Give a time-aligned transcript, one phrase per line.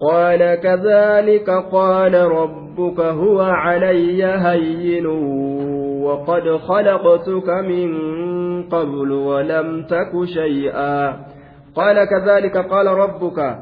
[0.00, 5.06] قال كذلك قال ربك هو علي هين
[6.02, 7.88] وقد خلقتك من
[8.68, 11.16] قبل ولم تك شيئا.
[11.76, 13.58] قال كذلك قال ربك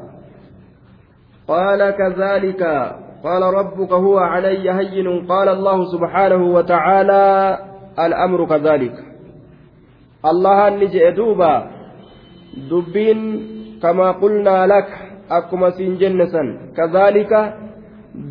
[1.47, 2.63] قال كذلك
[3.23, 5.27] قال ربك هو علي هين.
[5.27, 7.57] قال الله سبحانه وتعالى
[7.99, 8.95] الأمر كذلك.
[10.25, 11.67] الله نجئ دوبا
[12.71, 13.19] دبين
[13.83, 15.08] كما قلنا لك.
[15.37, 17.39] Akkuma siin jenne san kazaalika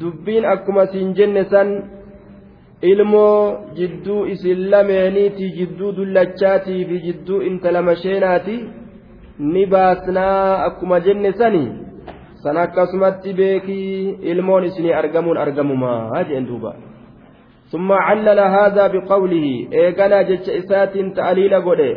[0.01, 1.69] dubbiin akkuma siin jenne san
[2.83, 8.57] ilmoo jidduu isin lameeniiti jidduu dullachaatii fi jidduu intala masheenaati
[9.53, 11.65] ni baasnaa akkuma jenne sani
[12.43, 16.75] san akkasumatti beekii ilmoon isinii argamuun argamumaa jeen duuba
[17.73, 21.97] ثم علل هذا بقوله إيقنا جتش إسات تأليل قده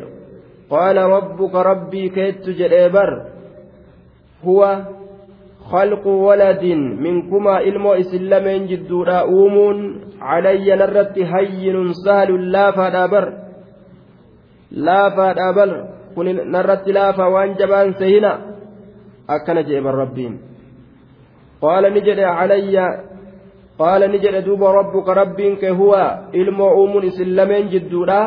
[0.69, 3.09] قال ربك ربي كيت جريبر
[7.05, 13.25] minkumaa ilmoo isin lameen jidduudha uumuun calayya narratti hayyinun sahalun laafaadhaa bar
[14.71, 15.69] laafaadhaa bar
[16.15, 18.31] kun narratti laafa waan jabaan sehina
[19.27, 20.39] akkana jedhe bar rabbiin
[21.61, 22.85] qaala ni jedhe calayya
[23.77, 26.03] qaala ni jedhe duuba rabbuka rabbiin kee huwa
[26.33, 28.21] ilmoo uumuun isin lameen jidduudha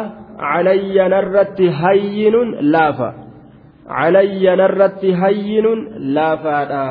[3.89, 5.81] calayya narratti hayyinun
[6.15, 6.85] laafaadha.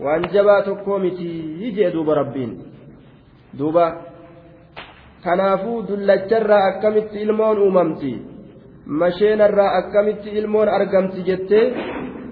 [0.00, 2.52] Waan jabaa tokkoo miti jee duuba rabbiin.
[3.58, 3.86] Duuba.
[5.24, 8.12] Kanaafuu dullacharraa akkamitti ilmoon uumamti?
[8.86, 11.66] Masheenarraa akkamitti ilmoon argamti jettee?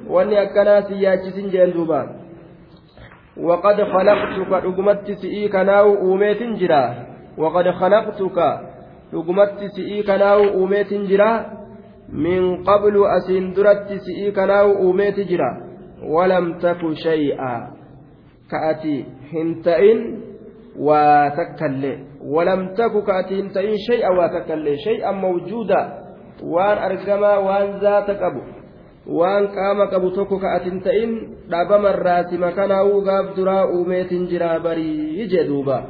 [0.09, 2.01] Wanni akkanaa si yaachisin jeen duuba.
[3.37, 6.83] Waqad khalaqtuka dhugumatti si'ii kanaawu uumeetin jira
[7.39, 8.49] waqad khalaqtuka
[9.13, 11.31] dhugumatti si'ii kanaawu uumeetin jira
[18.51, 19.99] ka ati hin ta'in
[20.75, 25.81] waa takkallee walam taku ka ati hin ta'in shay'a waa takkallee shay'an mawjuuda
[26.43, 28.43] waan argamaa waan zaata qabu
[29.07, 31.11] waan qaama qabu tokko ka ati hin ta'in
[31.47, 35.81] dhabamarraa sima kanaa'uu gaaf duraa uumeetin jira barii jee duuba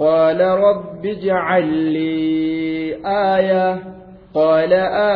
[0.00, 3.66] قال رب اجعل لي آية
[4.34, 4.72] قال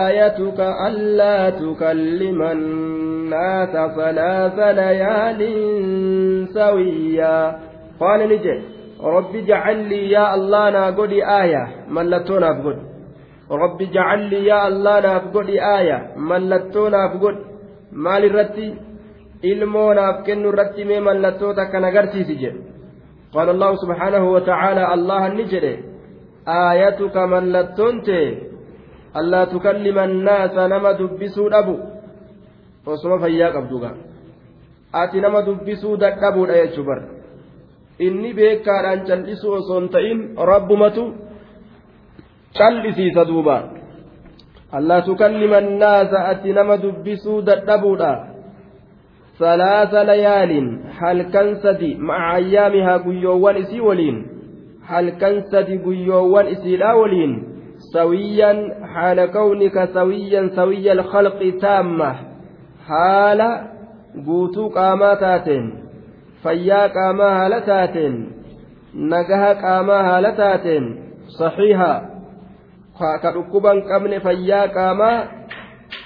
[0.06, 5.41] آيتك ألا تكلم الناس ثلاث ليال
[6.54, 7.58] سويا
[8.00, 8.62] قال نجي
[9.02, 12.76] رب اجعل لي يا الله ناقود آية ملتونا بقول
[13.50, 17.34] رب اجعل لي يا الله ناقود آية ملتونا بقول
[17.92, 18.75] مال الرتي
[19.44, 22.60] mee mallattoota kan agarsiisi jedhe
[23.34, 25.72] qaala allahu subhaanahu wa ta'aala allahan ni jedhe
[26.58, 28.53] aayatuka mallattoon tee
[29.14, 31.76] allaa tukallima annaasa nama dubbisuu dhabu
[32.86, 33.91] osuma fayyaa qabduga
[35.02, 37.00] ati nama dubbisuu dadhabuudha jechuu bar
[38.08, 40.20] inni beekaadhaan cal'isuu osoo hin ta'in
[40.52, 41.06] rabbumatu
[42.58, 43.56] cal'isiisa duuba
[44.78, 48.12] allaa tukallima annaasa ati nama dubbisuu dadhabuudha
[51.22, 54.26] كان سدي مع أيامها قيوان إسي ولين
[54.86, 57.53] هل كان سدي قيوان إسي لا ولين
[57.94, 58.51] سويا
[58.94, 62.16] حال كونك سويا سوي الخلق تامة
[62.88, 63.41] حال
[64.25, 65.66] guutuu qaamaa taateen
[66.44, 68.16] fayyaa qaamaa haala taateen
[69.11, 70.85] nagaha qaamaa haala taateen
[71.38, 71.91] saxiiha
[73.23, 75.17] ka dhukkuban qabne fayyaa qaamaa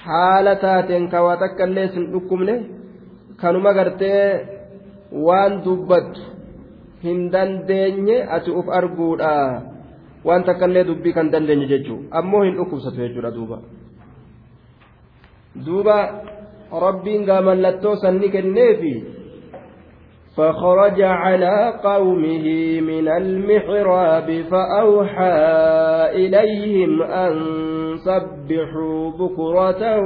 [0.08, 2.54] haala taateen ka waa takka illee sin dhukkubne
[3.42, 4.26] kanuma gartee
[5.28, 6.20] waan dubbattu
[7.06, 9.34] hin dandeenye ati uf arguudha
[10.25, 13.61] waan takkaillee dubbii kan dandeenye jechuun ammoo hin dhukkubsatu jechuudha duuba
[15.65, 15.97] duuba
[16.87, 18.93] rabbiin gaa mallattoo sanni kenneefi
[20.39, 22.45] فخرج على قومه
[22.81, 25.37] من المحراب فأوحى
[26.15, 27.33] إليهم أن
[27.97, 29.99] سبحوا بكرة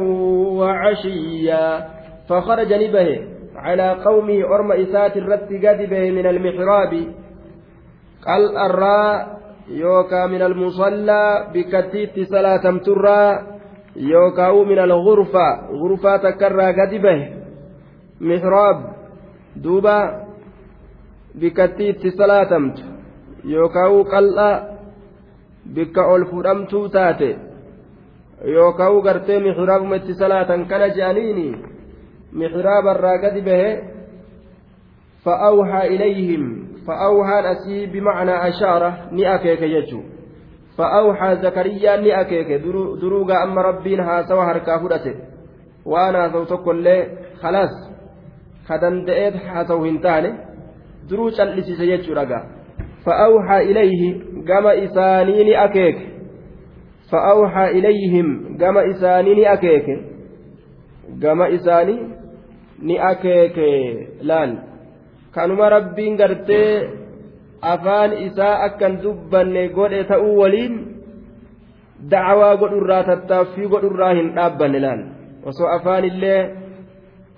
[0.60, 1.88] وعشيا
[2.30, 3.20] فخرج نبه
[3.56, 6.94] على قومه أرم إسات الرت قد به من المحراب
[8.26, 9.33] قال الراء
[9.70, 13.44] yookaan min almusallaa bikkattiitti salaatamturraa
[14.10, 17.34] yookaan min algurfaa gurfaa takkarraa gadi bahe
[18.20, 18.78] mihraab
[19.64, 19.98] duuba
[21.40, 22.82] bikkattiitti salaatamtu
[23.44, 24.62] yookaan qal'aa
[25.74, 27.38] bikka ol fudhamtuu taate
[28.46, 31.56] yookaan gartee mihraabuma itti salaatan kana je'aniini
[32.32, 33.70] mihraabarraa gadi bahe
[35.24, 40.02] fa'awhaa ilayhim فأوحى أسي بمعنى أشارة نأكيك يجو
[40.78, 42.62] فأوحى زكريا نأكيك
[43.02, 45.16] دروغا أما ربين ها سوى هركا
[45.86, 47.08] وأنا صوتك اللي
[47.42, 47.94] خلاص
[48.68, 50.30] ka danda'eet haa ta'u hin taane
[51.10, 52.44] duruu cal'isiise jechuudha gaa
[53.06, 54.10] fa'aawhaa ilayhi
[54.50, 56.06] gama isaanii ni akeeke
[57.12, 59.46] fa'aawhaa ilayhim gama isaanii ni
[65.36, 66.90] kanuma rabbiin gartee
[67.74, 70.74] afaan isaa akkan dubbanne godhe ta'uu waliin
[72.12, 75.02] dacwaa godhurraa tattaaffii godhurraa hin dhaabbanne laal.
[75.50, 76.42] Osoo afaanillee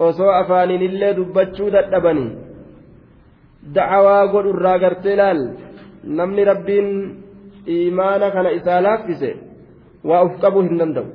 [0.07, 2.31] osoo afaaniinillee dubbachuu dadhabanii
[3.75, 5.41] dacwaa godhurraa gartee laal.
[6.17, 6.89] Namni rabbiin
[7.75, 9.29] imaana kana isaa laaffise
[10.09, 11.07] waa uf qabuu hin danda'u.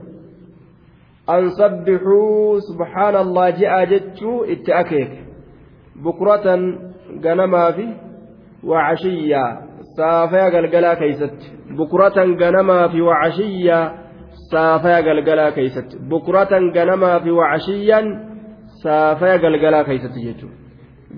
[1.34, 5.29] An sabbixuu subhaana allah je'aa jechuu itti akeeke
[7.20, 7.86] ganamaa fi
[8.70, 9.56] wacashiyyaa
[9.96, 13.84] saafaya galgalaa keeysatti bukratan ganamaa fi wacashiyyaa
[14.50, 18.06] saafaya galgalaa keeysatti bukratan ganamaa fi wacashiyyan
[18.82, 20.56] saafaya galgalaa keeysatti jechuudha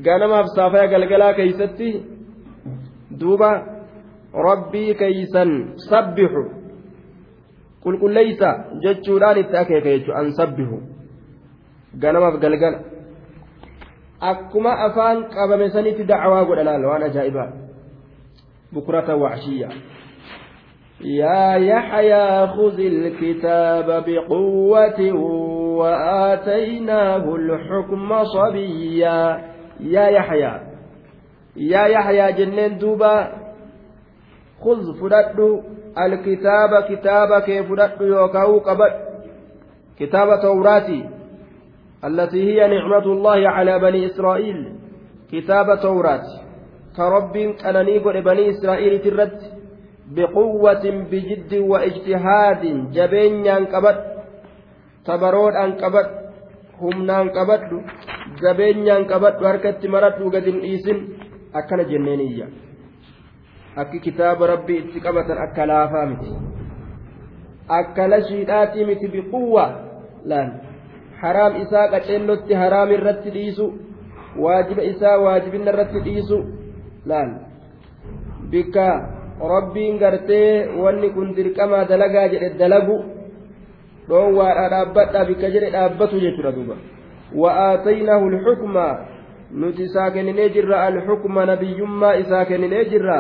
[0.07, 1.89] ganamaaf saafaya galgalaa keeysatti
[3.21, 3.51] duuba
[4.49, 5.51] rabbii keeysan
[5.89, 6.45] sabbixu
[7.85, 8.51] qulqulleeysa
[8.85, 10.79] jechuudhaan itti akeeka jechuudha an sabbihu
[12.05, 12.79] ganamaaf galgala
[14.23, 17.51] akkuma afaan qabame sanitti dacwaa godha laala waan ajaa'ibaa
[18.73, 19.69] bukurata wacshiyya.
[21.05, 25.13] يا يحيى خذ الكتاب بقوة
[25.79, 29.43] وآتيناه الحكم صبيا
[29.81, 30.61] يا يحيى
[31.57, 33.33] يا يحيى جنين دوبا
[34.61, 35.63] خذ فدد
[35.99, 38.93] الكتاب كتابك فدد يوكاو قبد
[39.99, 41.22] كتاب توراتي
[42.05, 44.59] التي هي نعمة الله على بني إسرائيل
[45.33, 46.27] كتاب توراة
[46.97, 47.37] كرب
[47.69, 49.41] أنني بني إسرائيل ترد
[50.17, 52.63] بقوة بجد واجتهاد
[52.93, 53.47] جبين
[56.83, 57.79] humna qabadhu
[58.43, 60.99] jabeenyaan qabadhu harkatti maradhu gad hin dhiisin
[61.61, 62.47] akkana jenneeniyya
[63.83, 66.33] akki kitaaba rabbii itti qabatan akka laafaa miti
[67.79, 69.67] akka lashiidhaatii miti biquwwa
[70.33, 70.51] laan
[71.23, 73.67] haraam isaa qaceellotti haraam irratti dhiisu
[74.45, 76.39] waajiba isaa waajibinna irratti dhiisu
[77.07, 77.31] laal
[78.55, 78.87] bikka
[79.55, 82.97] rabbiin gartee wanni kun dirqamaa dalagaa jedhe dalagu
[84.09, 86.77] dhoowwaadha dhaabbadha bikka jedhe dhaabbatu jechuudha duuba
[87.43, 88.87] wa'aataynaahu lxukma
[89.61, 93.19] nuti isaa kenninee jirra alxukma nabiyyummaa isaa kenninee jirra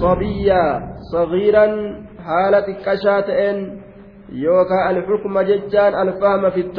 [0.00, 0.72] sabiyyaa
[1.12, 1.74] sagiiran
[2.28, 3.58] haala xiqqashaa ta'een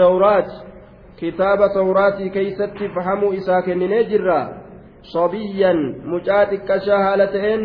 [0.01, 0.49] tawraat
[1.19, 4.39] kitaaba tawraatii keeysatti fahamuu isaa kenninee jirra
[5.13, 7.63] sabiyyan mucaa xiqqashaa haala ta'een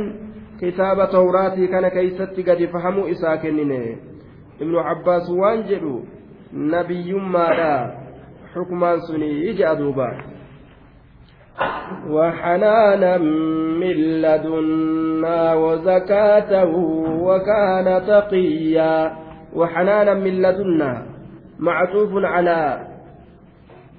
[0.60, 3.98] kitaaba tawraatii kana keeysatti gadi fahamuu isaa kennine
[4.60, 5.96] ibnu cabbaas waan jedhu
[6.52, 7.74] nabiyyummaadha
[8.54, 10.14] xukmaan sunii ija duuba
[12.10, 13.18] وحنانا
[13.80, 16.64] من لدنا وزكاة
[17.26, 19.23] وكان تقيا
[19.54, 21.06] وحنانا من لدنا
[21.58, 22.86] معطوف على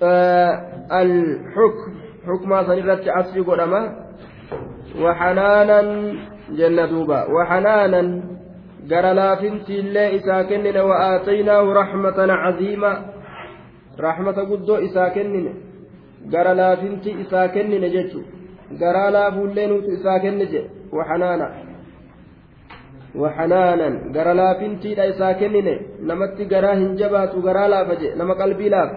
[0.04, 0.52] آه
[1.02, 1.92] الحكم
[2.28, 4.06] حكم سنرت عصر قدما
[5.02, 5.82] وحنانا
[6.50, 8.02] جنة دوبا وحنانا
[8.92, 12.92] قال لا فنتي الله إساكنن وآتيناه رحمة عظيمة
[14.00, 15.54] رحمة قدو إساكنن
[16.34, 18.22] قال لا فنتي إساكنن جتشو
[18.82, 20.54] قال لا فولين إساكنن
[20.94, 21.65] وحنانا.
[23.22, 25.76] وحنانا غرا لافنتي لا إسا كنني
[26.08, 28.90] نمت غرا هنجبات غرا لافجي نما قلبي لاف.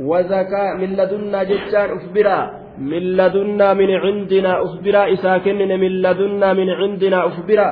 [0.00, 2.38] وزكاة من لدنا جتان أخبرا
[2.78, 5.38] من لدنا من عندنا أخبرا إسا
[5.82, 7.70] من لدنا من عندنا أخبرا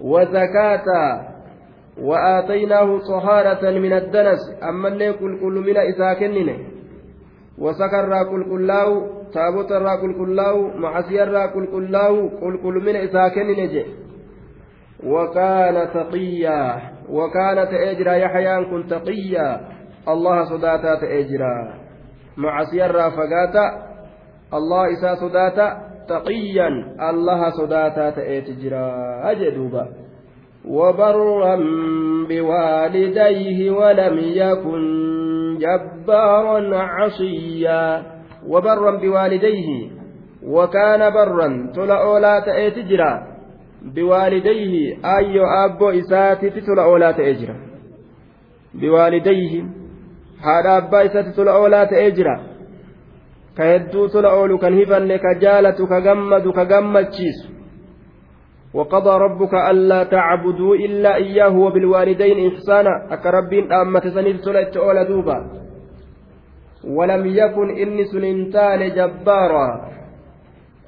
[0.00, 0.86] وزكاة
[2.00, 6.14] وآتيناه طهارة من الدنس أما اللي كل كل من إسا
[7.58, 13.84] وسكر كل كلاو taabota irraa qulqullaa'u macasiya irraa qulqullaa'u qulqullumina isaa kennine je
[15.04, 19.60] وكان تقيا وكان تأجرا يحيى كن تقيا.
[20.08, 21.74] الله صداتا تأجرا.
[22.36, 23.66] مع سيرا فقاتا
[24.54, 25.68] الله إسا صداتا
[26.08, 26.68] تقيا.
[27.10, 28.88] الله صداتا تأجرا.
[29.30, 29.88] أجدوبا.
[30.68, 31.56] وبرا
[32.28, 35.15] بوالديه ولم يكن
[35.58, 38.02] جبارا عصيا
[38.46, 39.90] وبرا بوالديه
[40.42, 43.12] وكان برا تلا أولا تأتي جرا
[43.82, 47.56] بوالديه أيو أبو إساتي تلا أولا تأجرا
[48.74, 49.64] بوالديه
[50.42, 52.36] هذا أبا إساتي تلا أولا تأجرا
[53.58, 57.55] كهدو تلا أولو كان هفن كجالة كجمد كجمتشيس
[58.74, 63.14] وقضى ربك ألا تعبدوا إلا إياه وبالوالدين إحسانا.
[63.14, 65.38] أكربين أمة سنيد تلا أولا دوبا.
[66.84, 69.68] ولم يكن إني سننتان جبارا.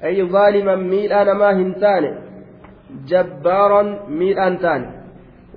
[0.03, 2.03] أي ظالما ميل ما هنتان.
[3.07, 4.81] جبارا ميل أنتان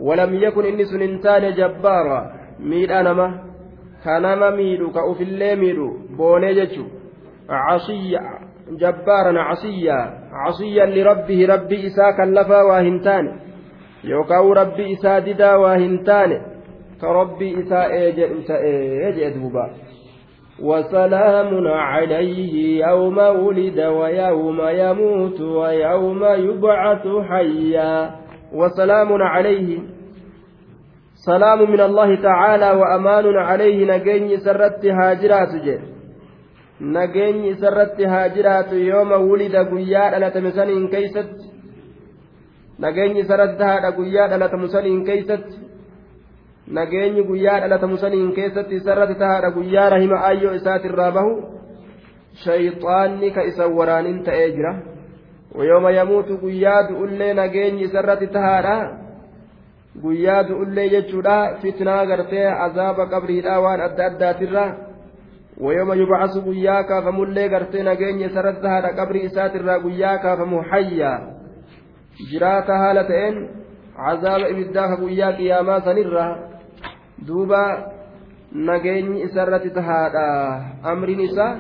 [0.01, 2.21] ولم يكن إني سننتان جبارا.
[2.61, 3.29] ميل ما.
[4.05, 4.91] كانما ميلو.
[4.93, 5.89] كأوف اللي ميلو.
[6.17, 6.85] بوني جتشو
[7.51, 10.11] عصيا جبارا عصيا.
[10.33, 13.41] عصيا لربه ربي إسا كلفا واهنتان.
[14.05, 16.41] يوكاو ربي إسا ددا واهنتان.
[17.01, 19.71] كربي إسا إيجئ دوبا
[20.63, 28.11] وسلام عليه يوم ولد ويوم يموت ويوم يبعث حيا.
[28.55, 29.79] وسلام عليه.
[31.15, 35.49] سلام من الله تعالى وأمان عليه نجني سرت هاجرات
[36.83, 41.33] جي نجني سرت هاجرات يوم ولد قياد أنا تمسنين كيست
[42.81, 45.47] نجني سرت هذا قياد أنا تمسنين كيست
[46.67, 51.33] nageenyi guyyaa dhalatamu saniin keessatti isarratti tahaadha guyyaa rahima ayyoo isaatirraa bahu
[52.45, 54.73] shayxaanni ka isa waraanin ta'ee jira
[55.59, 58.77] wayooma yamuutu guyyaa du'ullee nageenyi isarratti tahaadha
[60.03, 64.65] guyyaa du'ullee jechuudha fitnaa gartee azaaba qabriidha waan adda addaatirra
[66.89, 71.19] kaafamullee gartee nageenya isarratti tahaadha qabrii isaatirraa guyyaa kaafamu hayyaa
[72.31, 73.37] jiraata haala ta'een
[73.97, 76.31] azaaba ibiddaa ka guyyaa qiyaamaa sanirraa
[77.27, 77.63] duuba
[78.53, 80.25] nageenyi isarratti tahaadha
[80.83, 81.57] amriin isaa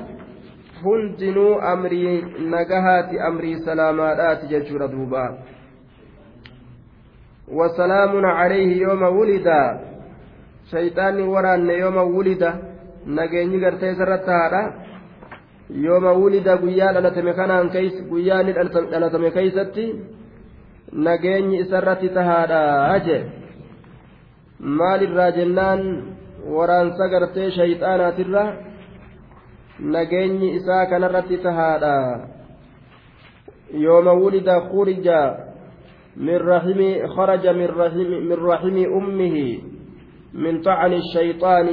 [0.85, 5.23] hundinuu amrii nagahaati amrii salaamaadhaati jechuudha duuba
[7.59, 9.59] wasalaamun calayhi yooma wulida
[10.71, 12.72] shayxaanni waraanne yooma wulida
[13.07, 14.63] nageenyi gartee isarratti tahaadha
[15.85, 17.71] yooma wulida guyyaa dhalatame kanaan
[18.11, 19.87] guyyaa ni dhalatame keeysatti
[20.93, 23.23] nageenyi isarratti tahaadha jee
[24.81, 25.83] maalirraa jennaan
[26.57, 28.45] waraansa gartee shayxaanaatirra
[29.81, 31.95] nageenyi isaa kanarratti tahaadha
[33.87, 35.21] yooma wulida khurija
[36.17, 39.73] min rahimi kharaja min rahimi min rahimi ummihi
[40.33, 41.69] min طعن الشيطان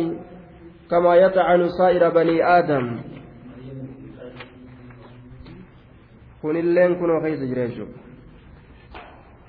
[0.89, 3.01] كما يطعن سائر بني آدم.
[6.41, 7.85] كن اللين كن وخيس جريشو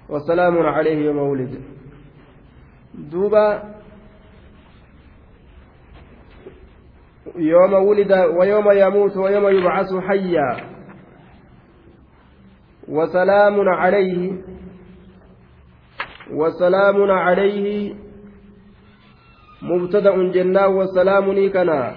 [0.08, 1.60] وسلام عليه يوم ولد.
[3.10, 3.46] duuba
[7.36, 10.50] يوم ولد ويوم يموت ويوم يبعث حيا.
[12.88, 14.32] وسلام عليه
[16.30, 17.94] وسلام عليه
[19.62, 21.94] مبتدأ جنا وسلام كنا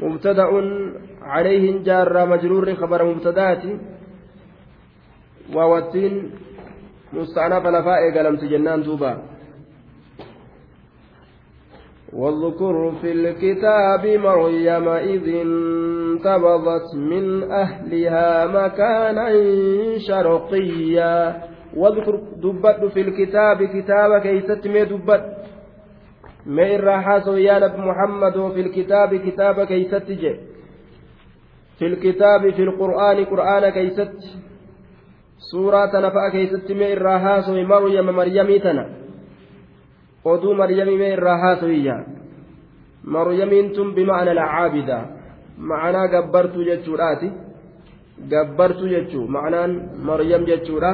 [0.00, 0.50] مبتدأ
[1.22, 3.62] عليه جار مجرور خبر مبتدأت.
[5.54, 6.30] ووتين
[7.12, 9.12] مستعنف لفاء قلمت جنان دوبا
[12.12, 19.28] واذكر في الكتاب مريم إذ انتبضت من أهلها مكانا
[20.08, 21.42] شرقيا.
[21.76, 22.14] واذكر
[22.44, 25.24] دبت في الكتاب كتاب كيست مي دبت.
[26.46, 30.34] مي الراحة يا نبي محمد في الكتاب كتاب كيست جي
[31.78, 34.12] في الكتاب في القرآن قرآن كيست
[35.50, 38.84] fa'a keessatti mee irraa haaso'i maryama maryamii tana
[40.24, 41.94] oduu maryamii mee irraa haaso'iyya
[43.04, 44.98] maryamiin tun bima'ana alcaabida
[45.58, 47.32] ma'anaa gabbartuu jechuudhaati
[48.30, 49.72] gabbartuu jechuu ma'anaan
[50.10, 50.92] maryam jechuudha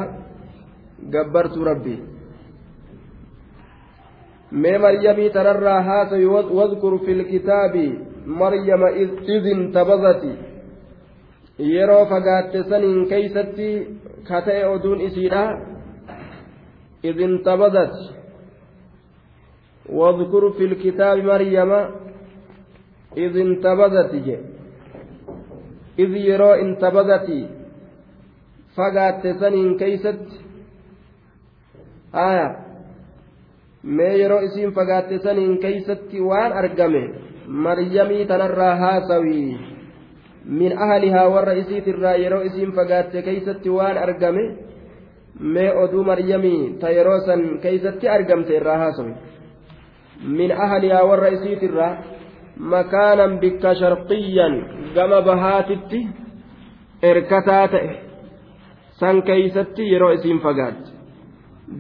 [1.11, 2.01] gabbartuu rabbii
[4.55, 6.27] maryamii tanarraa haaso'i
[6.59, 7.87] wadkur fi lkitaabi
[8.27, 10.33] maryama id intabazati
[11.59, 13.71] yeroo fagaatte saniin keeysatti
[14.29, 15.45] ka ta'e oduun isiidha
[17.05, 17.97] إذ انتبذت
[19.89, 21.73] واذكر في الكتاب مريم
[23.17, 24.15] إذ انتبذت
[25.99, 27.49] إذ يرى انتبذت
[28.77, 30.27] فقعت سنين كيست
[32.15, 32.64] آية
[33.85, 37.03] mee yeroo isiin fagaatte saniin keeysatti waan argame
[37.47, 39.59] maryamii tanarraa haasawii
[40.61, 44.45] min ahlihaa warra isiitirraa yeroo isiin fagaatte keeysatti waan argame
[45.41, 49.15] mee oduu maryamii ta yeroo san keeysatti argamte irraa haasawe
[50.39, 51.93] min ahlihaa warra isiitirraa
[52.59, 54.55] makaanan bikka sharqiyyan
[54.95, 56.01] gama bahaatitti
[57.03, 57.95] erkataa ta'e
[59.01, 60.94] san keeysatti yeroo isiin fagaatte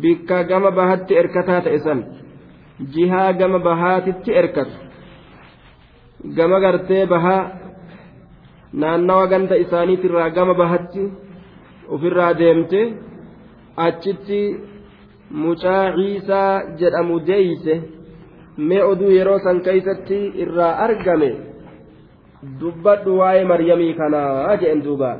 [0.02, 2.00] bikka gama bahatti erkataa ta'e san
[2.94, 4.76] jihaa gama bahaatitti erkatu.
[6.36, 7.42] Gama gartee bahaa
[8.82, 11.02] naannawa ganda isaaniitirraa gama bahatti
[11.94, 12.80] ofirraa deemte
[13.86, 14.40] achitti
[15.42, 17.74] mucaa ciisaa jedhamu deeyse
[18.68, 21.30] mee oduu yeroo san keeysatti irraa argame
[22.60, 25.10] dubbadhu waa'ee maryamii kanaa jedhen duuba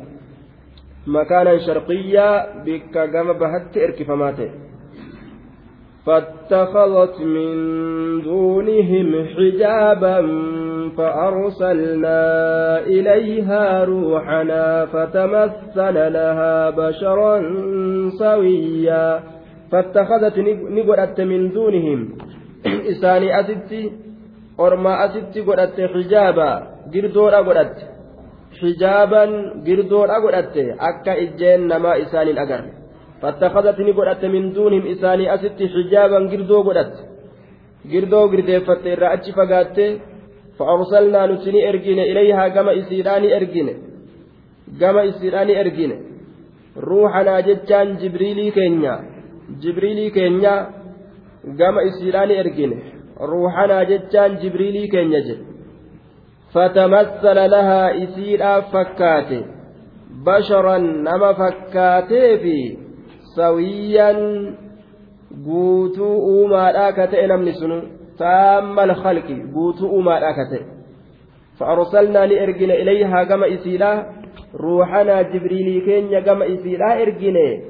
[1.07, 4.65] sharqiyyaa bikka gama bahatti erkifamaa ta'e
[6.07, 7.55] فاتخذت من
[8.23, 10.21] دونهم حجابا
[10.97, 12.21] فأرسلنا
[12.79, 17.43] إليها روحنا فتمثل لها بشرا
[18.19, 19.21] سويا.
[19.73, 20.39] فاتخذت
[20.71, 22.09] نقرأت من دونهم.
[22.93, 23.93] إساني أتت
[24.61, 27.94] أرما أتت قرأت حجابا قردورا قرأت.
[28.61, 29.31] xijaaban
[29.67, 32.71] girdoodha godhatte akka ijjeen namaa isaan hin agarre.
[33.21, 37.03] Fattakazat ni godhatte min duunihim isaanii asitti xijaaban girdoo godhatte.
[37.91, 39.85] Girdoo girdeeffatte irraa achi fagaatte
[40.59, 43.75] fa'aarsalnaa nuti ni ergine ilayhaa gama isiidhaa ni ergine.
[44.81, 45.97] Gama isiidhaa ni ergine.
[46.89, 48.95] Ruuxanaa jechaan jibriilii keenya
[49.63, 50.55] jibriilii keenya
[51.59, 52.77] gama isiidhaa ni ergine.
[53.31, 55.54] Ruuxanaa jechaan jibriilii keenya jedhe
[56.55, 59.45] فتمثل لها إسيرا فكاتي.
[60.27, 62.77] بشرا نما فكاتي في
[63.37, 64.11] سويا
[65.35, 67.79] uumaadhaa ka ta'e namni sunu
[68.19, 70.61] تام الخلق بوتو ما أكته
[71.59, 74.07] فأرسلنا لإرجنا إليها كما إسيلا
[74.55, 77.61] روحنا جبريل كين كما إسيلا إرجنا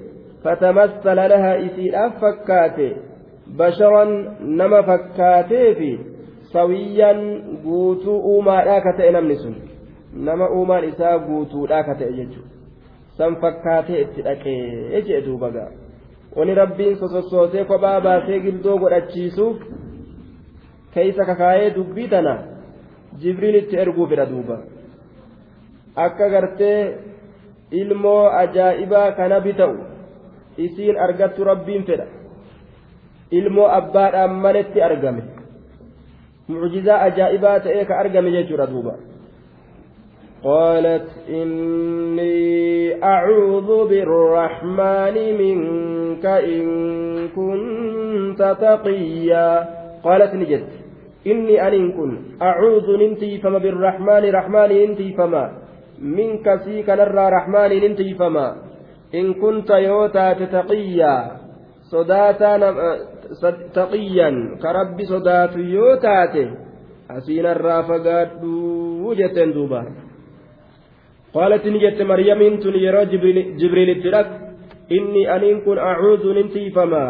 [0.44, 2.92] فتمثل لها إسيلا فكاته
[3.58, 4.04] بشرا
[4.40, 4.80] نما
[6.54, 7.20] sawiyyaan
[7.66, 9.54] guutuu uumaadhaa ka ta'e namni sun
[10.28, 12.50] nama uumaan isaa guutuudhaa ka ta'e jechuudha.
[13.18, 15.70] San fakkaatee itti dhaqee jee duuba ga'a.
[16.36, 19.56] Wani rabbiin sosossootee kophaa baasee gildoo godhachiisuuf
[20.94, 22.34] keeysa kakaayee dubbii tana
[23.20, 24.58] jibriin itti erguu fedha duuba.
[26.06, 26.80] Akka gartee
[27.70, 29.76] ilmoo ajaa'ibaa kana bita'u
[30.66, 32.06] isiin argattu rabbiin fedha
[33.30, 35.33] ilmoo abbaadhaan maletti argame.
[36.48, 38.68] Mucjizaa ajaa'ibaa ta'ee ka argame jechuudha
[40.44, 46.64] قالت إني أعوذ بالرحمن منك إن
[47.32, 49.68] كنت تقيا
[50.04, 50.64] قالت نجد
[51.24, 55.42] aniin kun acuudu nin tiifama birrahmaani rahmaani nin tiifama
[55.96, 58.46] minka sii kanarraa rahmaani nin tiifama
[59.12, 61.22] in kunta yoo taate taqiyyaa
[61.88, 62.58] sodaataa
[63.74, 66.48] taqiyyan ka rabbi sodaatu yoo taate
[67.08, 69.84] asiinarraa fagaadhuu jetteen duuba.
[71.34, 73.02] قالت نجت مريم تن يرى
[73.58, 74.28] جبريل الترك
[74.86, 77.06] إني أنين كن أعوذ ننتي فما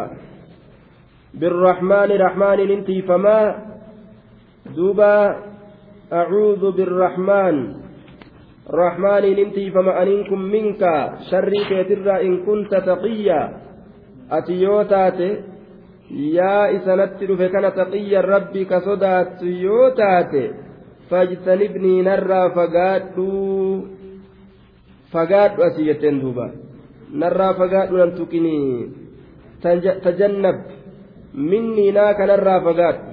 [1.34, 3.38] بالرحمن رحمن ننتي فما
[4.76, 5.16] دوبا
[6.12, 7.56] أعوذ بالرحمن
[8.70, 10.82] رحمن نمتي فما أنكم منك
[11.30, 13.42] شري كيتر إن كنت تقيا
[16.10, 20.42] yaa isanatti dhufe kana taqiyya rabbi ka sodaattu yoo taate
[21.10, 23.26] fajtanibnii narraa fagaadhu.
[25.12, 26.50] Fagaadhu asii jetteen duuba.
[27.10, 28.88] Narraa fagaadhu nan tuqinii.
[30.02, 30.58] Tajannab.
[31.34, 33.04] Minnii naa kanarraa fagaadhu.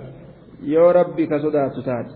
[0.74, 2.14] Yoo rabbi ka sodaattu taate.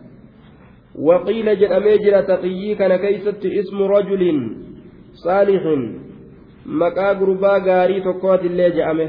[1.07, 4.39] Waqiila jedhamee jira taqiyyii kana keeysatti ismu rajulin
[5.23, 5.81] saalixin
[6.65, 9.07] maqaa gurbaa gaarii tokkootillee je'ame.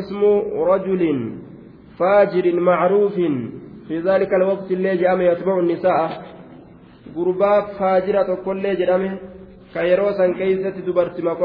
[0.00, 0.32] Ismu
[0.70, 1.20] rajulin
[1.98, 3.34] faajirin macruufin
[3.88, 6.08] fi daalika alwaqti illee jedhame yatbacu nisaa'a
[7.14, 9.10] gurbaa faajira tokkollee jedhame
[9.74, 11.36] ka yeroo san keeysatti dubartima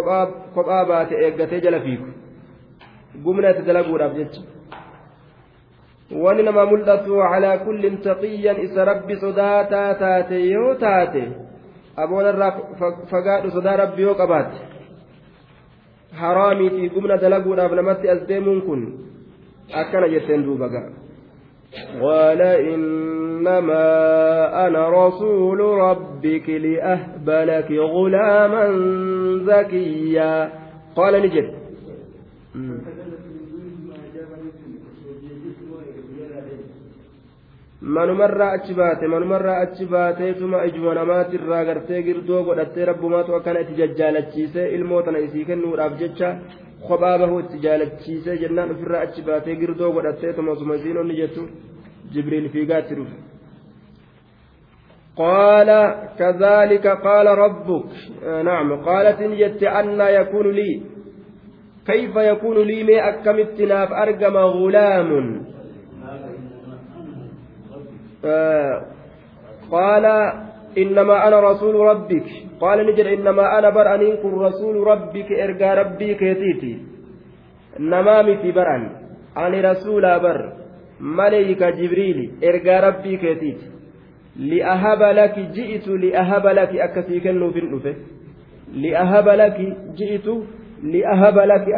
[0.56, 2.08] kophaa baate eeggatee jala fiigu
[3.24, 4.42] gumna itti dalaguudhaaf jecha
[6.24, 11.24] wani nama mul'atu calaa kullin taqiyyan isa rabbi sodaataa taate yoo taate
[12.04, 12.52] aboonarraa
[13.12, 14.16] fagaadhu sodaa rabbi yoo
[16.12, 18.82] qabaatte haraamiitii gumna dalaguudhaaf namatti as deemuun kun
[19.74, 20.90] akkana jetteen duuba ga'a
[22.02, 23.88] قال إنما
[24.68, 28.66] أنا رسول ربك لأهب لك غلاما
[29.46, 30.50] زكيا
[30.96, 31.48] قال نجد
[37.82, 44.68] manumarraa achi baate manumarraa achi baateetuma ijuma namaatirraa gartee girdoo godhattee rabbumaatu akkana itti jajjaalachiisee
[44.78, 46.36] ilmoo tana isii kennuudhaaf jecha
[46.88, 51.48] kophaa bahuu itti jaalachiisee jennaan ofirraa achi baatee girdoo godhatteetuma osuma isiin onni jettu
[52.14, 53.18] jibriil fiigaatti dhufe
[55.20, 55.70] قال
[56.20, 57.92] كذلك قال ربك
[58.44, 60.82] نعم قالت إن جت أن يكون لي
[61.88, 65.10] كيف يكون لي ما أكمت ناف أرقم غلام
[69.74, 70.16] qaala
[70.76, 72.28] innamaa ana rasuulu rabbik
[72.60, 76.72] qaala ni jedhe innamaa ana bar aniin kun rasuulu rabbik ergaa rabbii keetiiti
[77.80, 78.90] namaa miti bar ani
[79.36, 80.38] ani rasuulaa bar
[81.00, 83.66] maleeyka jibriili ergaa rabbii keetiiti
[84.52, 87.96] li'ahaba laki ji'itu li'ahaba laki akkasii kennuufin dhufe
[88.84, 89.68] li'ahaba laki
[90.02, 90.36] ji'itu
[90.84, 91.72] li'ahaba laki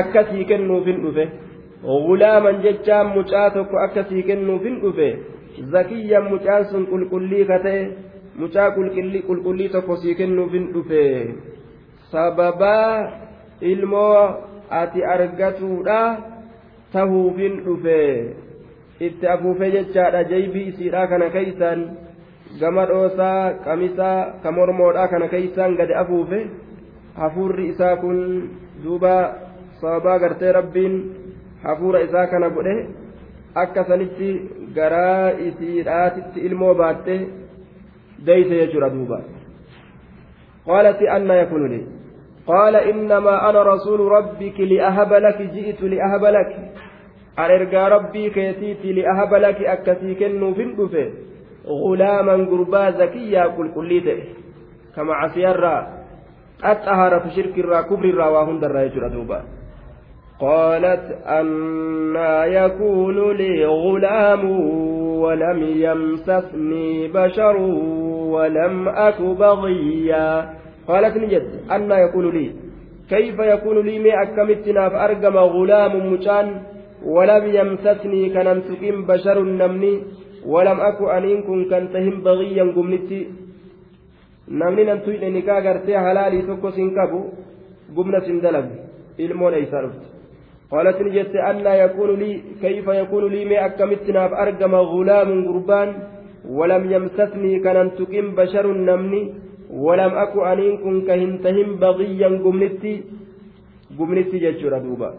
[0.00, 1.24] akkasii kennuufin dhufe
[1.84, 5.08] غulaaman jechaan mucaa tokko akkasii kennuufin dhufe
[5.72, 7.82] zakiyyan mucaan sun qulqullii ka ta'e
[8.38, 11.02] mucaa qulqullii tokko sii kennuufin dhufe
[12.10, 13.10] sababaa
[13.60, 14.18] ilmoo
[14.70, 16.00] ati argatuudha
[16.92, 18.00] tahuufin dhufe
[19.00, 21.80] itti afuufee jechaadha jaybii isiidhaa kana keeysaan
[22.60, 26.40] gama dhoosaa qamisaa ka mormoodhaa kana keeysaan gadi afuufe
[27.20, 28.20] hafuurri isaa kun
[28.84, 29.14] duuba
[29.80, 30.94] sababaa gartee rabbiin
[31.62, 32.76] hafuura isaa kana godhe
[33.62, 34.28] akka sanitti
[34.74, 37.16] garaa isiidhaatitti ilmoo baatte
[38.26, 39.22] deeyse jechuudha duuba.
[40.66, 41.86] قالت أن يكون لي
[42.46, 46.72] قال إنما أنا رسول ربك لأهب لك جئت لأهب لك
[47.38, 51.12] أرجى ربي كيتيتي لأهب لك أكسي كنو في
[51.66, 54.24] غلاما قربا زكيا كل كليته
[54.96, 55.76] كما عسيرا
[56.64, 59.40] أتأهر في شرك الرا كبر الرا وهند الرا دوبا
[60.40, 64.44] قالت أنا يكون لي غلام
[65.22, 67.56] ولم يمسسني بشر
[68.34, 70.50] ولم أك بغيا.
[70.88, 72.50] قالت نجد أنا يكون لي
[73.10, 76.46] كيف يكون لي مي أكمتنا فأرقم غلام مجان
[77.04, 80.02] ولم يمسسني كنمسكين بشر نمني
[80.46, 83.26] ولم أك أنين كن كنتهم بغيا قمنتي.
[84.48, 87.32] nan tuyne nikaa gartee halaalii tokko sin qabu
[87.96, 88.76] gumna sin dalagu
[89.18, 89.54] ilmoon
[90.72, 95.88] قالت نجت أن يكون لي كيف يكون لي ما أكمتنا فأرقم غلام قربان
[96.48, 99.22] ولم يمسسني كان تقيم بشر نمني
[99.70, 102.94] ولم أكو أنين كن كهنتهم بغيا قمنتي.
[103.98, 105.10] قمنتي جتشورا دوبا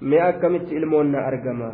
[0.00, 1.72] ما أكمت إلمونا أرقما.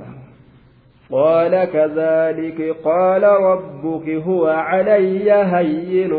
[1.11, 6.13] قال كذلك قال ربك هو علي هين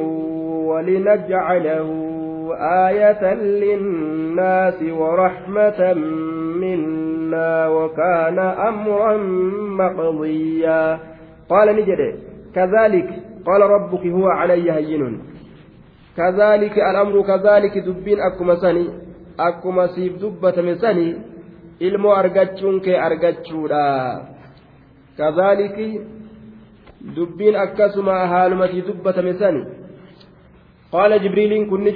[0.70, 2.09] ولنجعله.
[2.88, 5.94] آية للناس ورحمة
[6.62, 9.18] منا وكان أمرا
[9.80, 11.00] مقضيا.
[11.50, 12.02] قال نجد
[12.56, 13.10] كذلك
[13.46, 15.20] قال ربك هو علي هين.
[16.18, 18.90] كذلك الأمر كذلك دبين أكما سني
[19.40, 21.30] أكما سيف دبة من سني
[21.88, 23.84] ilmoo argachuun kee argachuudha
[25.18, 25.86] kazaaliki
[27.16, 29.62] dubbiin akkasuma haalumati dubbatame sani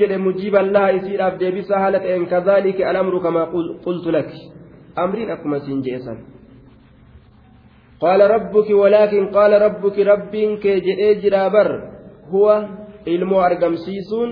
[0.01, 3.47] jedhe mujiiban laha isiidhaaf deebisa haala ta'een kazaaliki alamru kamaa
[3.85, 4.51] qultu laki
[4.95, 6.17] amriin akkuma siin jeesan
[8.03, 11.69] qaala rabbuki walaakin qaala rabbuki rabbiin kee jedhee jiraa bar
[12.31, 12.57] huwa
[13.05, 14.31] ilmoo argamsiisuun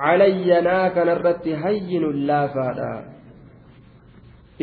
[0.00, 2.90] calayyanaa kanarratti hayyinun laafaadha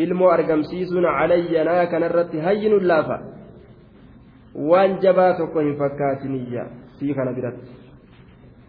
[0.04, 3.20] ilmoo argamsiisuun calayyanaa kanarratti hayyinun laafa
[4.70, 6.66] waan jabaa tokko hin fakkaatiniyya
[7.00, 7.85] sii kana biratti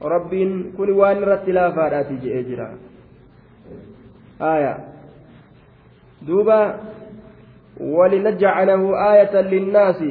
[0.00, 2.68] rabbiin kun waan irratti laafaadhaati je'ee jira.
[4.40, 4.78] آية
[6.22, 6.80] دوبا
[7.80, 10.04] ولنجعله آية للناس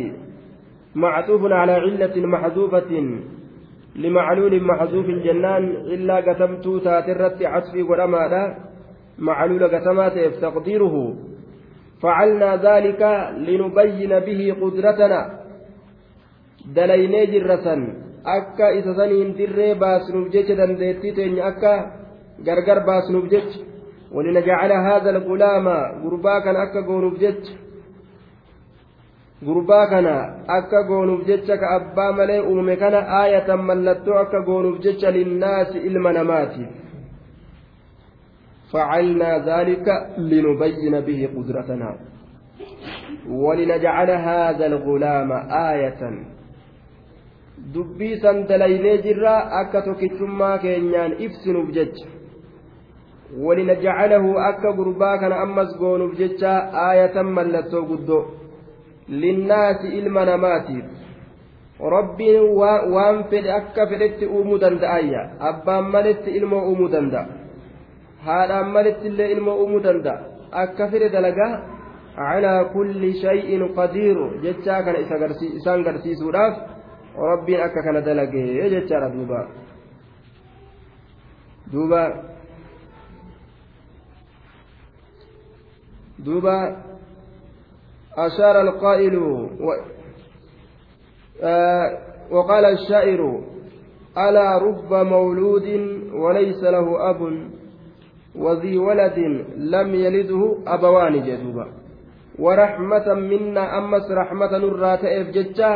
[0.95, 3.19] معطوف على علة محذوفة
[3.95, 8.56] لمعلول محذوف الجنان إلا قتمت تاترت عطفي ولما
[9.19, 11.15] معلول قسمات تقديره
[12.02, 13.02] فعلنا ذلك
[13.38, 15.39] لنبين به قدرتنا
[16.65, 17.26] دليني
[18.26, 21.74] جرسا أكا إسسانين تري باسنوف جيش دنديتي أكا
[22.48, 23.50] غرغر باسنوف جيش
[24.12, 25.68] ولنجعل هذا الغلام
[26.04, 27.66] غربا كان أكا غونوف جيش
[29.46, 30.14] gurbaa kana
[30.48, 36.14] akka goonuuf jecha ka abbaa malee uume kana aayatan mallattoo akka goonuuf jecha linnaasi ilma
[36.14, 36.70] namaatiif
[38.74, 41.96] فعلنا ذلك لنبين به قدرتنا
[43.30, 46.02] ولنجعل هذا الغلام آية
[47.74, 52.08] dubbii san dalaynee jirra akka tokkichummaa keenyaan ibsinuuf jecha.
[53.46, 56.52] Walinajcalahu akka gurbaa kana ammas goonuuf jecha
[56.88, 58.26] aayatan mallattoo guddoo.
[59.10, 60.86] Linnaasi ilma namaatiif.
[61.96, 62.44] Rabbiin
[62.96, 67.26] waan fedhe akka fedhetti uumuu danda'ayya abbaan maletti ilmoo uumuu danda'a.
[68.26, 70.24] Haadhaan malitti illee ilmoo uumuu danda'a.
[70.52, 71.52] Akka fide dalagaa
[72.15, 75.00] calaa kulli shay'in qadiiru jechaa kana
[75.60, 76.75] isaan garsiisuudhaaf
[77.17, 79.39] rabbiin akka kana dalagee jechaadha duuba
[81.71, 82.01] duuba
[86.19, 86.58] duuba
[88.15, 89.73] أشار القائل و...
[91.43, 91.88] آه
[92.32, 93.41] وقال الشاعر
[94.17, 95.67] ألا رب مولود
[96.13, 97.21] وليس له أب
[98.36, 99.19] وذي ولد
[99.58, 101.13] لم يلده أبوان.
[101.28, 101.65] جدوبا
[102.39, 105.71] ورحمة منا أمس رحمة نرى تأف جتشا.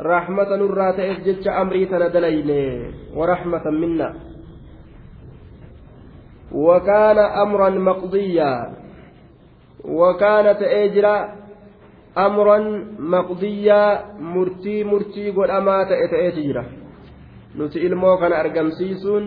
[0.00, 2.64] رحمة نرى تأف جتشا أمري تندليني
[3.14, 4.14] ورحمة منا
[6.52, 8.52] وكان أمرا مقضيا
[9.84, 11.16] وكانت أجرا
[12.18, 12.58] أمرا
[12.98, 16.54] مقضيا مرتي مرتي قل أما تأتي
[17.54, 19.24] nuti ilmoo kana argamsiisuun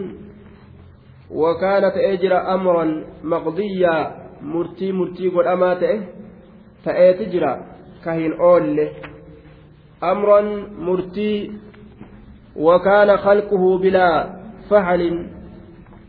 [1.30, 5.98] wakaana ta'ee jira amran maqdiyyaa murtii murtii godhamaa ta'e
[6.86, 7.52] ta'eeti jira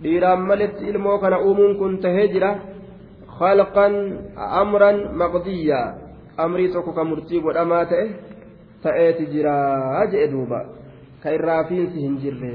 [0.03, 2.51] dhiiraan malitti ilmoo kana uumuun kun tahee jira
[3.39, 3.95] khalqan
[4.63, 5.95] amran maqdiyyaa
[6.45, 8.07] amrii tokko ka murtii godhamaa ta'e
[8.83, 9.55] ta'eeti jira
[10.13, 10.61] jedhe duuba
[11.23, 12.53] ka irraa fiinsi hin jirre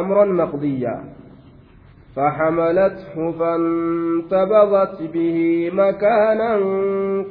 [0.00, 0.94] amron maqdiyya
[2.16, 6.52] فحملته فانتبضت به مكانا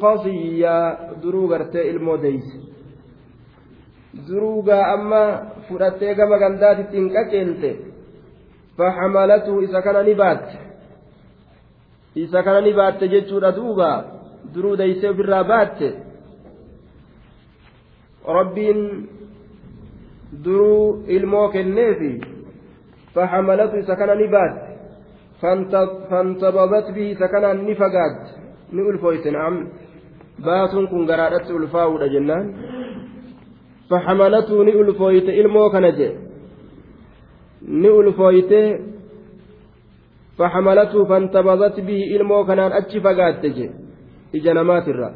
[0.01, 0.79] قصيا.
[1.23, 2.47] دروغرت الموديس
[4.29, 5.23] دروغا أما
[5.69, 7.63] فرأتي كما قندات تنككلت
[8.77, 10.47] فحملته إذا كان نبات.
[12.17, 13.03] إذا كان نبات
[20.45, 21.05] درو
[21.53, 22.13] kenneefi
[23.13, 24.64] faxamalatu isa kana ni baate fantababat bihi isa kanaan ni fagaatte
[28.71, 29.55] ni ulfooyte na'am
[30.45, 32.45] baatuun kun garaadhatti ulfaa'uudha jennaan
[33.89, 36.09] faxamalatu ni ulfooyte ilmoo kana je
[37.67, 38.61] ni ulfooyte
[40.37, 43.67] faxamalatu fantababat bihi ilmoo kanaan achi fagaatte je
[44.33, 45.09] ija namaatirra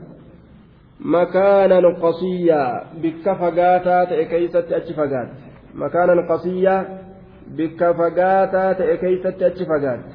[1.00, 4.94] makaanan qasiyyaa bikka fagaataa ta'e keeysatti achi
[6.32, 6.82] qasiyyaa
[7.58, 10.14] bikka fagaataa ta'e keeysatti achi fagaatte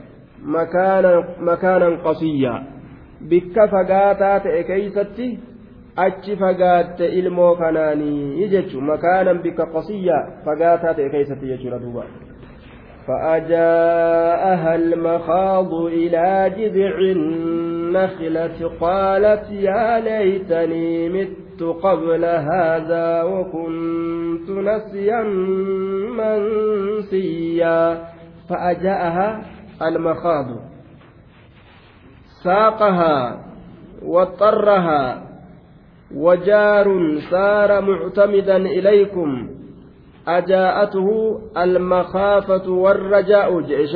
[1.48, 2.60] makaanan qasiyyaa
[3.32, 5.30] bikka fagaataa ta'e keeysatti
[6.06, 12.06] achi fagaatte ilmoo kanaanii jechu makaanan bikka qasiyyaa fagaataa ta'e keeysatti jechuudha duuba
[13.06, 25.22] فأجاءها المخاض إلى جذع النخلة قالت يا ليتني مت قبل هذا وكنت نسيا
[26.18, 28.04] منسيا.
[28.50, 29.42] فأجاءها
[29.82, 30.46] المخاض.
[32.44, 33.44] ساقها
[34.02, 35.22] واضطرها
[36.14, 39.50] وجار سار معتمدا إليكم.
[40.28, 43.86] أجاءته المخافة والرجاء جئ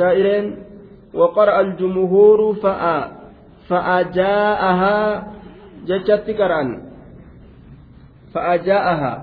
[1.13, 3.11] وقرأ الجمهور فأ
[3.69, 5.27] فأجاءها
[6.31, 6.88] كران.
[8.33, 9.13] فأجاءها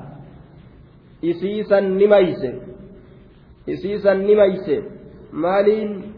[1.25, 2.42] إسيسا نميس
[3.69, 4.66] إسيسا نميس
[5.33, 6.16] مالين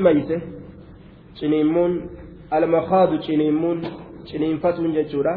[0.00, 0.42] mayse
[1.38, 1.92] ciniimmuun
[2.50, 3.86] almakaadu ciniimmuun
[4.28, 5.34] ciniinfatuun jechuudha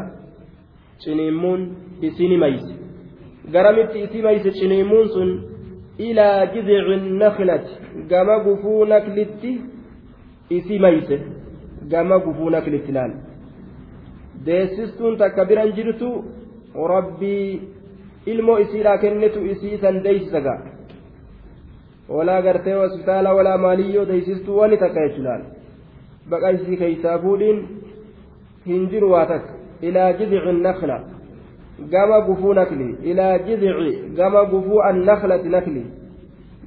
[1.04, 2.74] ciniimmuun isii ni mayse
[3.52, 5.30] garamitti isii mayse ciniimmuun sun
[5.98, 7.72] ilaa gizici naklati
[8.08, 9.60] gama gufuu naklitti
[10.50, 11.20] isii mayse
[11.88, 13.12] gama gufuu naklitti laal
[14.44, 16.08] deessistuun takka biran jirtu
[16.94, 17.60] rabbii
[18.32, 20.60] ilmoo isiidhaa kennitu isii san deeysisa gaa
[22.08, 25.44] walaa gartee hospitaala walaa maaliyyoo deeysistuu wani takka jechu laal
[26.30, 27.60] baqa isii keeysaa fuudhiin
[28.66, 29.52] hin jiru waa takka
[29.90, 30.98] ilaa gizici nakla
[31.92, 35.86] gama gufuu nakli ilaa gizici gama gufuu annaklati nakli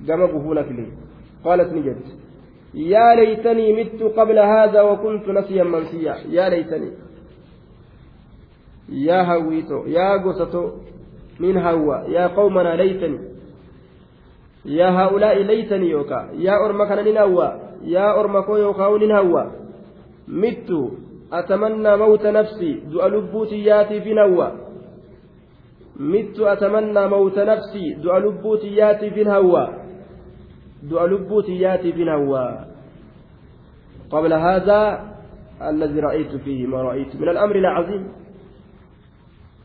[0.07, 0.87] gama gufuu nakli
[1.43, 2.19] qaalat ni jette
[2.73, 6.89] يا ليتني مت قبل هذا وكنت نسيا منسيا يا ليتني
[8.91, 10.69] يا هويتو يا قصتو
[11.39, 13.19] من هوى يا قومنا ليتني.
[14.65, 19.51] يا هؤلاء ليتني يوكا يا أرمكنا ننهوى يا أرمكو يوكا ننهوى
[20.27, 20.69] مت
[21.33, 24.51] أتمنى موت نفسي دؤ لبوتي ياتي في نوى
[25.99, 29.79] مت أتمنى موت نفسي دؤ لبوتي ياتي في الهوى
[30.87, 32.65] du'a lubbuutiyyaatiif hin hawwaa
[34.09, 35.05] قبل هذا
[35.61, 38.03] الذي رأيت فيه ما رأيت من الأمر العظيم.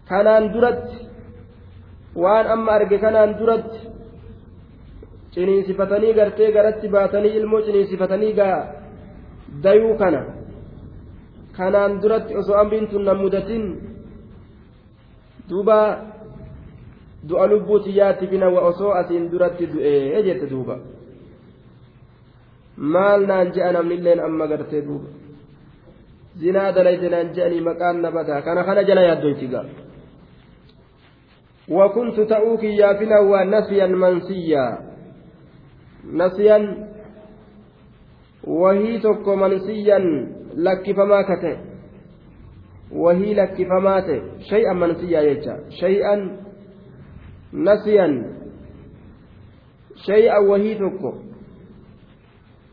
[0.09, 1.05] كان درت
[2.23, 3.81] waan amma arge kanaan duratti
[5.35, 8.59] ciniinsifatanii gartee garatti baatanii ilmoo ciniinsifatanii gaa
[9.65, 10.21] dayuu kana
[11.57, 13.65] kanaan duratti osoo amriin tun nan mudatin
[15.49, 15.79] duuba
[17.29, 20.77] du'a lubbuu xiyyaatti finawa osoo asiin duratti du'ee jette duuba
[22.93, 25.09] maal naan je'a namnilleen amma gartee duuba
[26.41, 29.67] zinaa dalayte naan je'anii maqaan na badaa kana kana jala yaaddoyti gaa
[31.69, 34.79] وكنت تأوكي يا فنوى نسيا منسيا
[36.13, 36.59] نسيا
[40.57, 41.59] lakkifamaa ka ta'e
[43.05, 46.21] wahii lakkifamaa ta'e shay'an mansiyyaa jecha shay'an
[47.69, 48.15] nasiyan
[50.07, 51.15] shay'an wahii tokko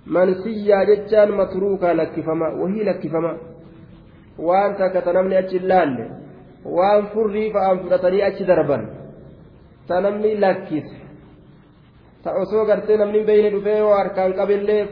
[0.06, 3.34] mansiyyaa jechaan matruukaa lakkifama wahii lakkifama
[4.50, 6.06] waan takka ta namni achi laalle
[6.66, 8.84] waan furrii fa'aan fudhatanii achi darban
[9.88, 10.98] ta namni lakkise
[12.24, 14.88] ta osoo gartee namni beeyne dhufee yoo harkaan qabillee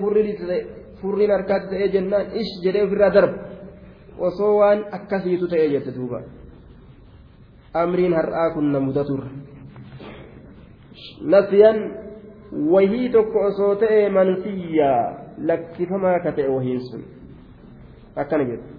[1.02, 3.38] furriin harkaatti ta'ee jennaan ish jedhee ofirraa darba.
[4.28, 6.20] Osoo waan akkasiitu ta'ee jette duuba.
[7.74, 9.30] Amriin har'aa kun na mudaturra
[11.22, 11.78] nasiyan
[12.74, 15.04] wahii tokko osoo ta'e mansiyyaa
[15.48, 17.04] lakkifamaa ka ta'e wahiin sun.
[18.16, 18.79] Akkana jedhu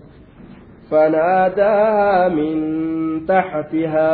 [0.91, 2.57] فناداها من
[3.27, 4.11] تحتها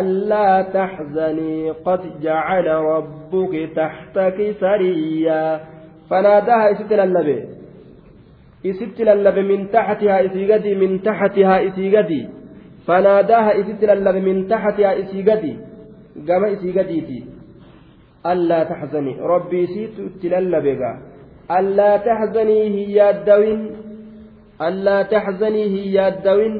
[0.00, 5.60] ألا تحزني قد جعل ربك تحتك سريا.
[6.10, 7.44] فناداها إست للبي.
[8.66, 12.28] إست للبي من تحتها إسيقدي من تحتها إسيقدي
[12.86, 15.56] فناداها إست للبي من تحتها إسيقدي
[16.28, 17.24] قام إسيقديتي
[18.26, 19.16] ألا تحزني.
[19.20, 20.78] ربي سيت تللبي
[21.50, 23.87] ألا تحزني هي الدوين.
[24.58, 26.54] Allaa taxzanii hin yaaddawin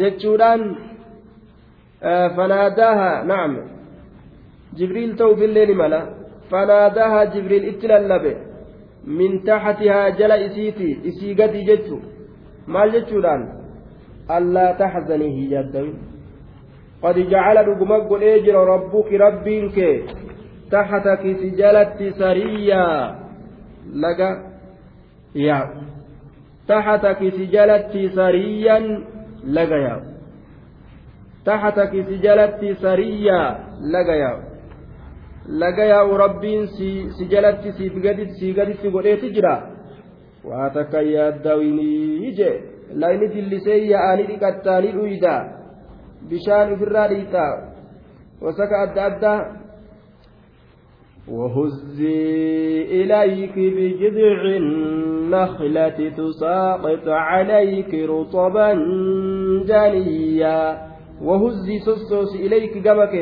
[0.00, 0.64] jechuudhaan
[2.38, 3.54] fanaadaaha nacam
[4.80, 6.00] jibriil ta'uufillee ni mala
[6.50, 8.32] fanaadaaha jibriil itti lallabe
[9.20, 12.00] min taxatihaa jala isiiti isii gadi jechu
[12.76, 13.46] maal jechuudhaan
[14.38, 15.96] allaa taxzanii hin yaaddawin
[18.10, 19.94] godhee jira rabbuki rabbiin kee
[20.70, 23.14] taxataki si jalatti sariyyaa
[24.04, 24.47] laga
[25.34, 25.82] yaa'u
[26.66, 28.84] taxata kisi jalatti sariyyan
[29.56, 30.04] laga yaa'u
[31.44, 33.48] taxata kisi jalatti sariyyaa
[33.94, 34.42] laga yaa'u
[35.60, 36.66] laga yaa'u rabbiin
[37.16, 39.54] si jalatti sii gaditti godheeti jira
[40.44, 42.56] waa takka yaaddawinii jee
[43.00, 45.34] layni dillisee yaa'anii dhiqattaanii dhuyda
[46.28, 47.44] bishaan ofirraa dhiixa
[48.44, 49.38] wasaka adda addaa
[51.30, 58.74] وهزي إليك بجذع النخلة تساقط عليك رطبا
[59.68, 60.88] جنيا.
[61.22, 63.14] وهزي سسوس إليك قمك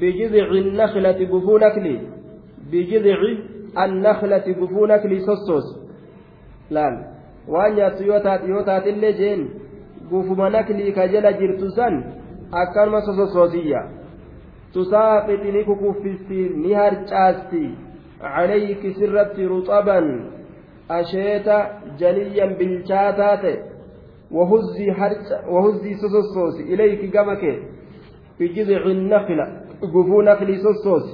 [0.00, 1.96] بجذع النخلة قفونك لي.
[2.72, 3.18] بجذع
[3.84, 5.66] النخلة قفونك لي سسوس
[6.70, 7.10] لا
[7.48, 9.40] waan nyaattu yoo taate yoo taatellee jeen
[10.10, 11.66] gufuma naklii ka jala jirtu
[14.74, 17.74] تساقط نككفستي نهر جاستي.
[18.20, 20.00] عليك سرت رطبا.
[20.90, 21.48] أشيت
[21.98, 23.44] جنيا بالشاتات
[24.30, 26.56] وهزي حرج وهزي سوسوس.
[26.60, 27.42] إليك جمك
[28.38, 29.46] في جذع النخلة
[29.82, 31.06] قفو نخلي سوسوس.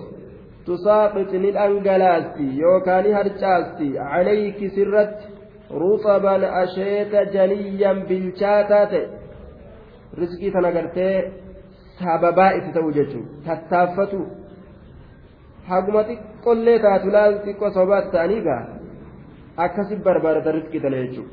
[0.66, 5.18] تساقط الأنجلاستي يوكان هرجاستي عليك سرت
[5.70, 6.36] رطبا.
[6.62, 8.92] أشيت جنيا بالشاتات
[10.18, 11.45] رزقي تنقرتي.
[12.02, 14.20] Sababaa itti ta'u jechuun tattaaffatu
[15.70, 18.62] haguma xiqqollee taatu laal xiqqoo sababaatti ta'anii gaa
[19.64, 21.32] akkasi barbaadata riskii tana jechuudha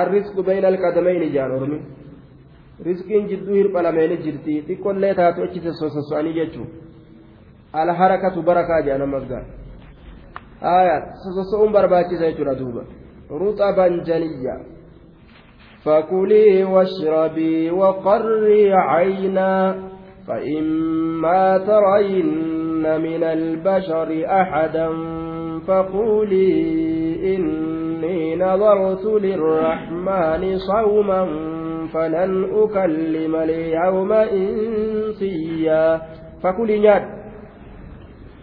[0.00, 1.78] arrisku bayna alqadamayni ijaan ormi
[2.88, 6.74] riskiin jidduu hirpha lameeni jirti xiqqollee taatu achi sososo'anii jechuudha
[7.82, 9.44] alharakatu barakaa jedhan ammas gaa
[11.22, 12.82] sososo'uun barbaachisa jechuudha duuba
[13.40, 14.54] ruxa banjaniyya.
[15.84, 19.76] فكلي واشربي وقري عينا
[20.28, 24.88] فإما ترين من البشر أحدا
[25.66, 26.54] فقولي
[27.36, 31.26] إني نظرت للرحمن صوما
[31.92, 36.00] فلن أكلم اليوم إنسيا.
[36.42, 37.02] فكلي ناد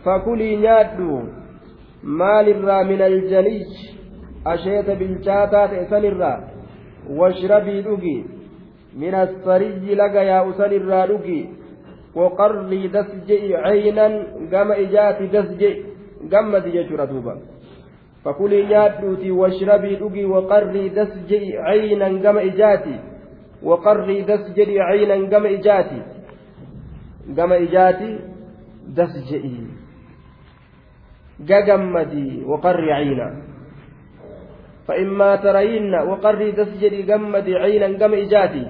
[0.06, 1.00] فكلي ناد
[2.04, 3.68] مال الرا من الجليج
[4.48, 6.57] أشيت بالشاتات إسان الرا
[7.10, 8.24] واشربي دقي.
[8.98, 11.46] من السري لقى يا أسن الرادقي.
[12.16, 14.08] وقري دسجئ عينا
[14.52, 15.84] قام إجاتي دسجئ
[16.32, 17.36] قمت ججر دوبا.
[18.26, 20.26] فكلي نيادوتي واشربي دقي.
[20.26, 23.00] وقري دسجئ عينا قام إجاتي.
[23.64, 26.02] وقري دسجئ عينا قام إجاتي.
[27.38, 28.20] قام إجاتي
[28.98, 29.58] دسجئي
[31.50, 33.47] قمدي وقري عينا.
[34.88, 38.68] فإما ترين وقري تسجدي جمد عينا قم إجاتي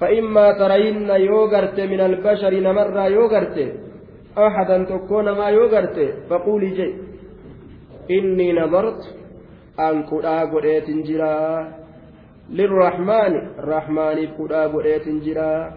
[0.00, 3.72] فإما ترين يوغرت من البشر نمر يوغرت.
[4.38, 6.14] أحدا تكون ما يوغرت.
[6.30, 6.94] فقولي جي.
[8.10, 9.00] إني نظرت
[9.80, 11.72] أن كدا قريت جرا
[12.50, 13.32] للرحمن.
[13.58, 15.72] الرحمن كدا قريت جرا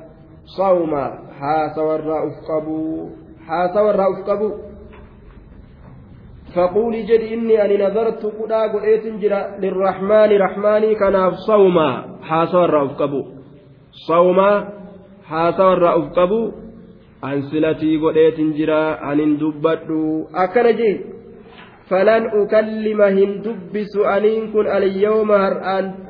[0.58, 1.20] صوما.
[1.40, 3.10] حاسا ورا أفقبو.
[3.48, 4.69] حاسا ورا أفقبو.
[6.55, 13.23] فقولي جد إني أني نظرت قدا قلت جرا للرحمن رحماني كان صوما حاسا الرأف كبو
[14.09, 14.69] صوما
[15.25, 16.53] حاسا الرأف كبو
[17.25, 20.93] أن سلتي قلت جرا أن دبتو أكن جي
[21.91, 25.31] فلن أكلم هن دبس أنين كن اليوم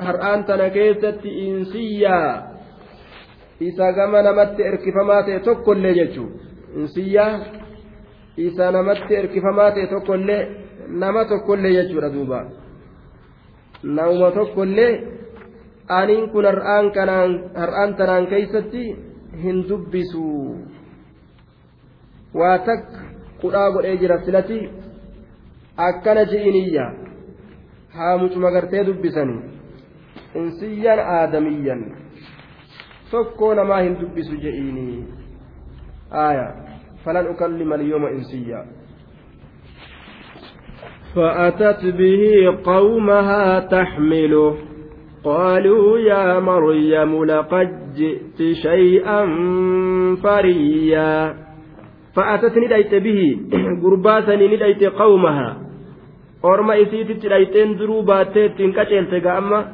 [0.00, 2.20] هرآن تنكيست إنسيا
[3.62, 6.26] إذا كما نمت إركفما تتكل لججو
[6.76, 7.26] إنسيا
[8.47, 10.41] isa namatti erkifamaa ta'e tokkollee
[11.01, 12.39] nama tokkollee jechuudha duuba.
[13.83, 14.91] Nama tokkollee
[15.99, 18.83] aniin kun har'aan tanaan keeysatti
[19.43, 20.23] hin dubbisu.
[22.33, 22.99] Waa takka
[23.41, 24.59] qudhaa godhee jira filati
[25.87, 26.85] akkana ji'iniyya
[27.97, 29.41] haamucuma gartee dubbisanii
[30.35, 31.81] insiyyan aadamiyyan.
[33.11, 35.05] Tokkoo namaa hin dubbisu je'iinii
[36.23, 36.68] aayaa
[37.10, 38.66] فلن أكلم اليوم إنسيا.
[41.16, 42.24] فأتت به
[42.64, 44.55] قومها تحمله
[45.24, 49.26] قالوا يا مريم لقد جئت شيئا
[50.24, 51.34] فريا.
[52.16, 53.38] فأتت نديت به.
[53.84, 55.57] قرباسا نديت قومها.
[56.45, 59.66] أرما إسيتت نديتين دروباتت كتلت أما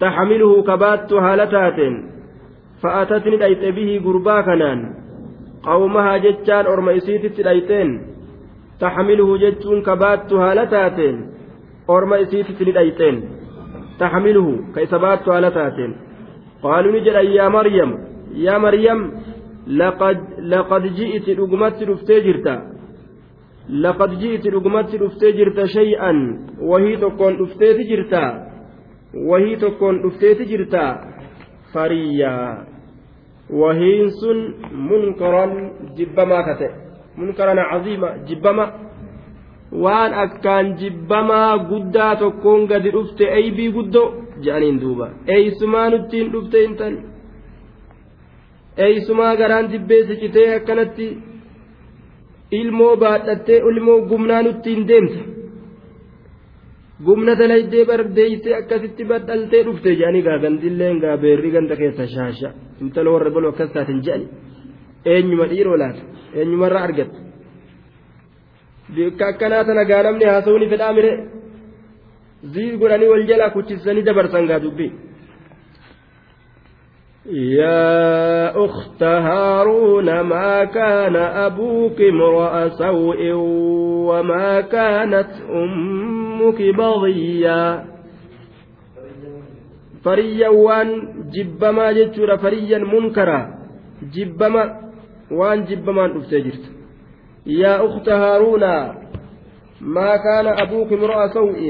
[0.00, 1.78] تحمله كبات هالتات
[2.82, 4.40] فأتت نديت به قربا
[5.66, 7.90] qawmahaa jechaan orma isiititti dhayxeen
[8.82, 11.16] taxmiluhu jechuun kabaattu haala taateen
[11.96, 13.16] orma isiititti ni dhayxeen
[14.00, 15.92] taxmiluhu ka isa baattu haala taateen
[16.62, 17.90] qaaluu ni jedhan yaa maryam
[18.46, 19.00] yaa maryam
[20.52, 22.54] laqad ji'iti dhugumatti dhuftee jirta
[23.84, 26.18] laqad ji'iti dhugumatti dhuftee jirta shay'an
[26.70, 28.22] wahii tokkoon dhufteeti jirta
[29.30, 30.84] wahii tokkoon dhufteeti jirta
[31.72, 32.48] fariyyaa
[33.60, 34.38] wahiin sun
[34.88, 35.52] munkaran
[35.96, 36.68] jibbamaa kate
[37.20, 38.64] munkaran caziima jibbama
[39.84, 44.06] waan akkaan jibbamaa guddaa tokkoon gadi dhufte eybii guddoo
[44.44, 46.94] jedhaniin duuba eeysumaa nuttiin dhufte intan
[48.86, 51.06] eeysumaa garaan dibbee sicitee akkanatti
[52.60, 55.20] ilmoo baadhattee ilmoo gumnaa nuttiin deemte
[57.06, 62.48] gumna dalaydee bardeeysee akkasitti badhaltee dhufte jedhanii gaa gandilleen gaa beerri ganda keessa shaasha
[62.81, 64.27] intala warra baloo akkas taatin jedhani
[65.13, 66.01] eenyuma dhiiroo laata
[66.39, 67.19] eenyumarraa argatte
[68.95, 71.11] bikka akkanaa tana gaa namni haasawuni fedhaa mire
[72.53, 74.91] ziir godhanii wal jalaa kuchisanii dabarsan gaa dubbii
[77.25, 83.31] يا أخت هارون ما كان أبوك امرأ سوء
[84.09, 87.85] وما كانت أمك بغيا
[90.04, 90.88] فريا وان
[91.34, 93.40] جبما جتشور فريا منكرا
[94.14, 94.80] جبما
[95.30, 96.64] وان جبما أفتجرت
[97.46, 98.64] يا أخت هارون
[99.80, 101.60] ما كان أبوك امرأ سوء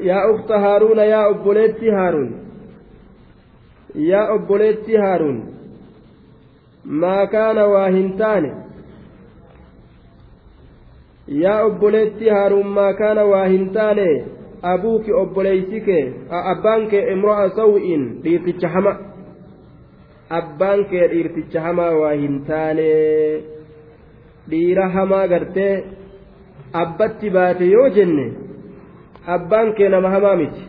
[0.00, 2.44] يا أخت هارون يا أبوليتي هارون
[7.32, 8.50] kaana waa hin taane?
[11.28, 14.08] Yaa obboleetti haaruun maa kaana waa hin taane?
[14.72, 16.04] Abuuki obboleeysi kee
[16.52, 18.92] abbaan kee imro'a saw'iin dhiirticha hama
[20.38, 22.86] abbaan kee dhiirticha hamaa waa hin taane
[24.50, 25.74] dhiira hamaa gartee
[26.84, 28.26] abbatti baate yoo jenne
[29.36, 30.64] abbaan kee nama hamaa miti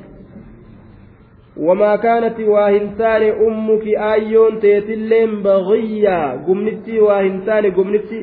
[1.67, 8.21] wamaa kaanati waa hin taane ummuki aayyoon teetilleen bagiyyaa gumnittii waa hin taane gumnitti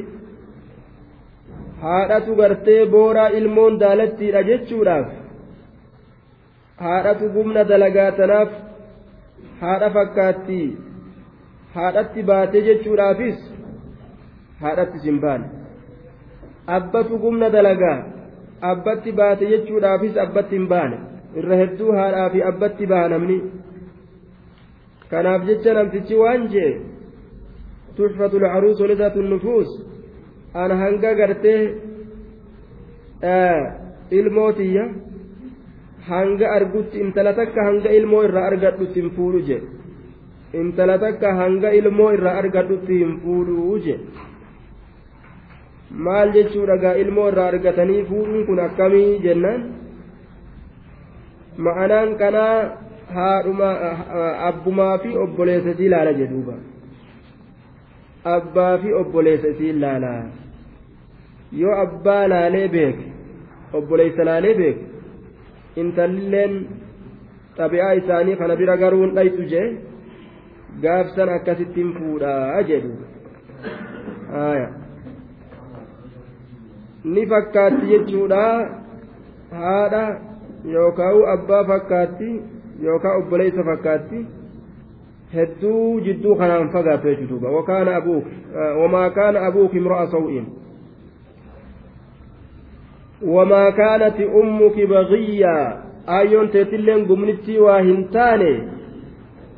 [1.86, 5.21] haadhatu gartee booraa ilmoon daalattiidha jechuudhaaf
[6.82, 8.50] haadhatu gumna dalagaa tanaaf
[9.62, 10.60] haadha fakkaatti
[11.74, 13.38] haadhatti baate jechuudhaafis
[14.62, 15.46] haadhattis hin baane.
[16.78, 17.98] Abbatu gumna dalagaa
[18.72, 20.98] abbatti baate jechuudhaafis abbatti hin baane.
[21.42, 23.38] Irra hedduu haadhaa fi abbatti baha namni
[25.10, 26.72] kanaaf jecha namtichi waan jee
[27.96, 29.70] tuxfatu lcaruus walizatu nufuus
[30.64, 31.62] an hanga gartee
[34.18, 34.84] ilmootiyya
[36.08, 39.58] hanga argutti intala takka hanga ilmoo irraa argadhutti hin fuudhu je
[40.60, 43.94] intala takka hanga ilmoo irraa argadhutti hin fuudhuu je
[46.06, 49.62] maal jechuudha gaa ilmoo irraa argatanii fuudhuun kun akkamii jennaan
[51.66, 52.58] ma'anaan kanaa
[53.16, 53.70] haadhuma
[54.50, 56.54] abbumaa fi obboleessa isii laala jedhuuba
[58.36, 60.12] abbaa fi obboleessa isii laala
[61.62, 63.06] yoo abbaa laalee beeke
[63.80, 64.91] obboleessa laalee beeke
[65.76, 66.54] intallileen
[67.56, 69.66] xabi'aa isaanii kana bira garuun dhaytu jee
[70.82, 72.92] gaafsan akkasittiin fuudhaa jedhu
[77.04, 78.44] ni fakkaatti jechuudha
[79.62, 80.04] haadha
[80.76, 82.30] yookaan abbaa fakkaatti
[82.82, 84.26] yookaan obboleessa fakkaatti
[85.34, 87.48] hedduu jidduu kanaan fagaatu jechuudha
[88.80, 90.46] wamaa kaana abuuk imro'a saw'iin
[93.26, 95.66] wamaa kaanati ummuki bagiyyaa
[96.06, 98.50] aayyoon teetilleen gumnittii waa hin taane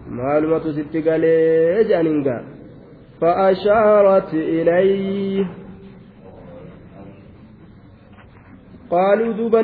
[0.08, 1.84] maalumatu sitti galee
[3.20, 5.46] فأشارت إليه.
[8.90, 9.60] قالوا دوبا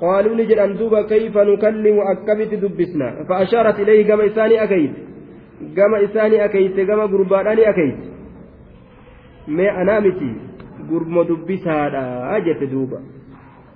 [0.00, 4.92] قالوا نجد أن دوبا كيف نكلم أكبت دبسنا فأشارت إليه كما إساني أكيد.
[5.76, 6.80] كما إساني أكيد.
[6.80, 7.96] كما قرباني أكيد.
[9.48, 10.32] ما أنامتي
[10.90, 13.00] قرب دبسها أجت دوبا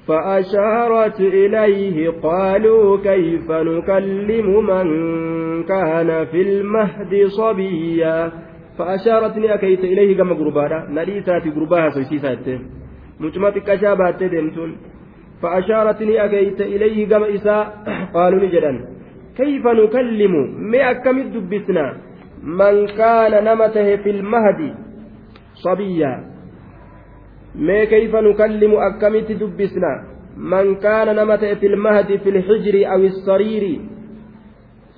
[0.08, 4.88] فأشارت إليه قالوا كيف نكلم من
[5.64, 8.32] كان في المهد صبيا
[8.78, 11.90] فأشارتني أكيت إليه كما قربانا نريساتي قرباها
[13.18, 14.72] mucuma xiqqashaa baattee deemtuun.
[15.42, 17.64] فأشارتني أكيت إليه كما إساء
[18.14, 18.72] قالوا نجدا
[19.36, 20.34] كيف نكلم
[20.70, 21.96] ما أكمل دبسنا
[22.42, 24.74] من كان نمته في المهد
[25.54, 26.14] صبيا
[27.54, 29.92] ما كيف نكلم أكمل دبسنا
[30.36, 33.80] من كان نمته في المهد في الحجر أو الصرير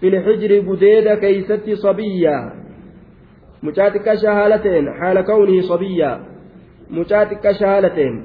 [0.00, 2.52] في الحجر قديد كيست صبيا
[3.62, 6.30] مشاتك شهالتين حال كونه صبيا
[6.96, 8.16] mucaa xiqqasha haala ta'een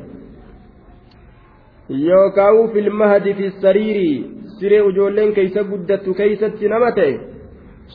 [2.05, 4.15] yookaan filmahadi fi sariirii
[4.59, 7.11] siree ijoolleen keeysa guddattu keeysatti nama ta'e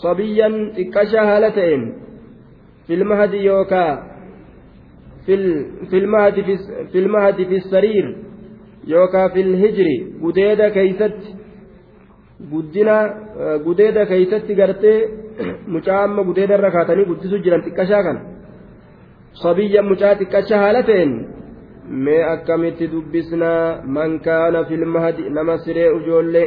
[0.02, 1.82] sabiyyan xiqqasha haala ta'een
[2.90, 3.90] filmahadi yookaa
[10.76, 11.34] keeysatti
[12.52, 12.96] guddina
[13.64, 15.08] gudeeda keeysatti gartee
[15.66, 18.20] mucaa amma gudeeda irra kaatanii guddisu jiran xiqqashaa kana
[19.42, 21.12] sabiyya mucaa xiqqacha haala ta'een
[22.06, 25.88] mee akkamitti dubbisnaa man kaana filmahadi nama siree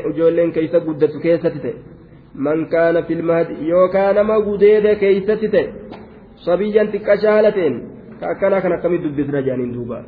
[0.09, 1.75] ijoolleen keeysa guddatu keessatti ta'e
[2.35, 5.65] man kaana filmahadi yookaan nama gudeeda keeysatti ta'e
[6.45, 7.92] sabiyyan xiqqacha haala ta'een ka
[8.31, 10.03] akkanaa kan akkamitti dubbisna jedhaniin duuba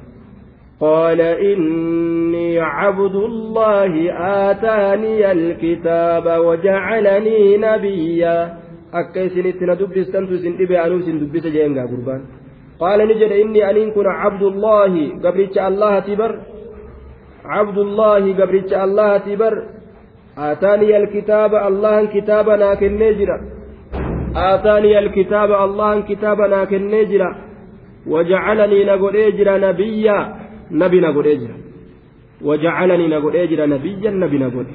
[0.80, 3.93] قال إني عبد الله
[4.51, 8.38] آتاني الكتاب وجعلني نبيا.
[9.80, 12.22] dubbistantu isin dhibe anuu isin dubbisa jeen gaa gurbaan
[12.80, 14.93] قال نجد إني أن كن عبد الله
[15.24, 16.32] قبرتش الله تبر.
[17.45, 19.53] عبد الله قبرتش الله تبر.
[20.38, 23.38] آتاني الكتاب الله كتابنا كالنجرة
[24.36, 27.30] آتاني الكتاب الله كتابنا كالنجرة
[28.08, 30.18] وجعلني نقول إجرا نبيا
[30.72, 31.58] نبي نقول إجرا
[32.47, 34.66] وجعلني نقول إجرا نبيا نبي نقول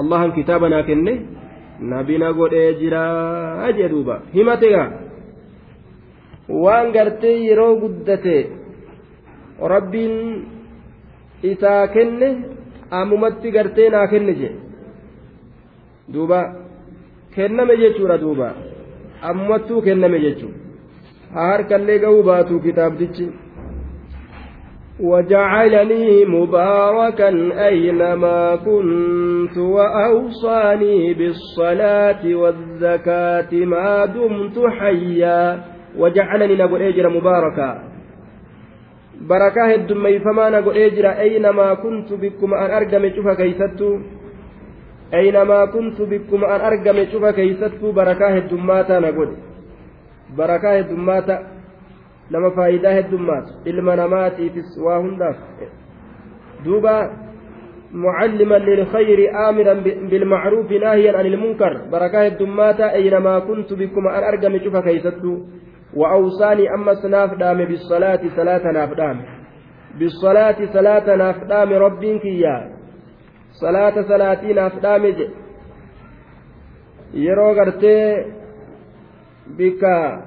[0.00, 1.24] الله كتابنا كالنجرة
[1.92, 3.04] نبي نقول إجرا
[3.68, 4.84] أجدوبا همتها
[6.48, 8.36] waan gartee yeroo guddate
[9.72, 10.14] rabbiin
[11.42, 12.28] isaa kenne
[12.90, 14.48] ammumatti gartee naa kenne je
[16.12, 16.38] duuba
[17.34, 18.48] kenname jechuudha duuba
[19.30, 20.57] ammumattuu kenname jechuu haa
[21.34, 23.28] harkallee ga'uu baatu kitaabtichi.
[25.00, 27.28] وجعلني مباركا
[27.66, 35.60] أينما كنت وأوصاني بالصلاة والزكاة ما دمت حيا
[35.98, 37.82] وجعلني نقول اجر مباركا
[39.20, 43.98] بركة هدميفما نقول اجر أينما كنت بكم أن أرقم شوف كيستو
[45.14, 49.30] أينما كنت بكم أن أرقم شوف كيستو بركة هدماتا نقول
[50.36, 51.46] بركة هدماتا
[52.30, 55.34] لما فايدة هدمات إلما نماتي في سواه
[56.64, 57.10] دوبا
[57.92, 59.72] معلما للخير آمرا
[60.10, 65.38] بالمعروف ناهيا عن المنكر بركة الدماتا أينما كنت بكم أن أرقم شوف كيستو
[65.94, 69.22] وأوصاني أما سناف دام بالصلاة صلاة ناف دام
[69.98, 72.56] بالصلاة صلاة ناف دام ربك يا
[73.52, 75.04] صلاة صلاتي ناف دام
[77.12, 78.26] yeroo gartee
[79.56, 80.22] bikka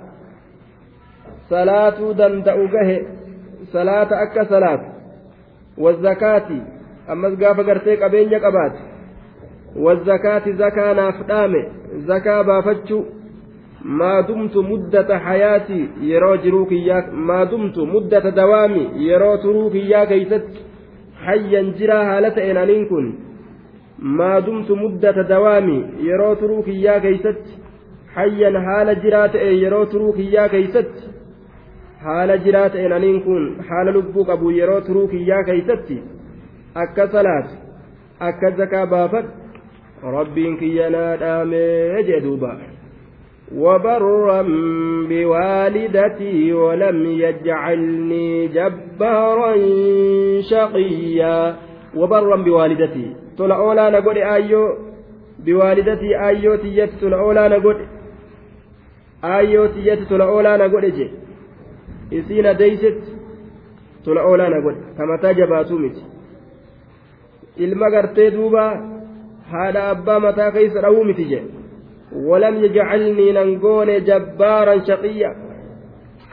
[1.50, 2.98] salaatuu danda'u gahe
[3.74, 4.86] salaata akka salaatu
[5.86, 6.60] wazakaati
[7.08, 8.80] ammas gaafa gartee qabeenya qabaate
[9.88, 11.62] wazakaati zakaa naaf dhaame
[12.08, 13.06] zakaa baafachuu
[14.00, 20.66] maa dumtu muddata hayaatii yeroo jiruu kiyyaa maa dumtu muddata dawaami yeroo turuu kiyyaa keeysatti
[21.26, 23.08] hayyan jiraa haala ta'een aniin kun
[24.20, 25.78] maa dumtu muddata dawaami
[26.10, 27.61] yeroo turuu kiyyaa keeysatti
[28.16, 31.14] hayyan haala jiraa ta'e yeroo turuu kiyyaa keeysatti
[32.08, 36.02] haala jiraa ta'een aniin kun haala lubbuu qabu yeroo turuu kiyyaa keeysatti
[36.86, 37.56] akka salaatu
[38.32, 42.54] akka zakaa baafadhu rabbiin kiyya naa dhaamee jee duuba
[43.58, 44.42] وبرا
[45.10, 49.56] بوالدتي ولم يجعلني جبارا
[50.42, 51.56] شقيا
[51.96, 54.78] وبرا بوالدتي تلا أولا نقول آيو
[55.46, 57.76] بوالدتي آيو تيت تلا أولا نقول
[59.25, 61.11] آيو تيت تلا أولا نقول جي
[62.13, 63.03] إسينا ديست
[64.05, 66.17] تلا أولا نقول كما تجباتو متي
[67.59, 68.63] ilma gartee duuba
[69.51, 71.57] haadha abbaa mataa keessa dhawuu miti jedhe
[72.13, 75.31] ولم يجعلني ننقون جبارا شقيا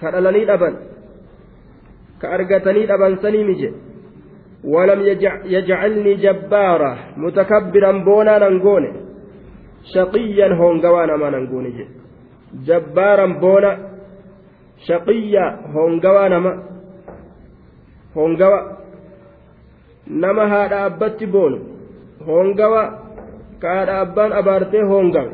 [0.01, 0.73] كدلني دبن
[2.21, 3.71] كأرقتني دبن سنيمجي
[4.63, 4.99] ولم
[5.45, 8.85] يجعلني جبارا متكبرا بونا ننقون
[9.93, 11.65] شقيا هونغوانا ما ننقون
[12.54, 13.78] جبارا بونا
[14.86, 16.52] شقيا هونغوانا ما
[18.16, 18.78] هونغوا.
[20.08, 21.58] nama haadha abbatti boonu
[22.26, 22.82] hongawa
[23.60, 25.28] ka haadha abbaan abaartee hongan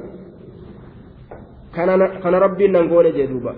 [1.75, 3.55] kana rabbiin nan goone jee duuba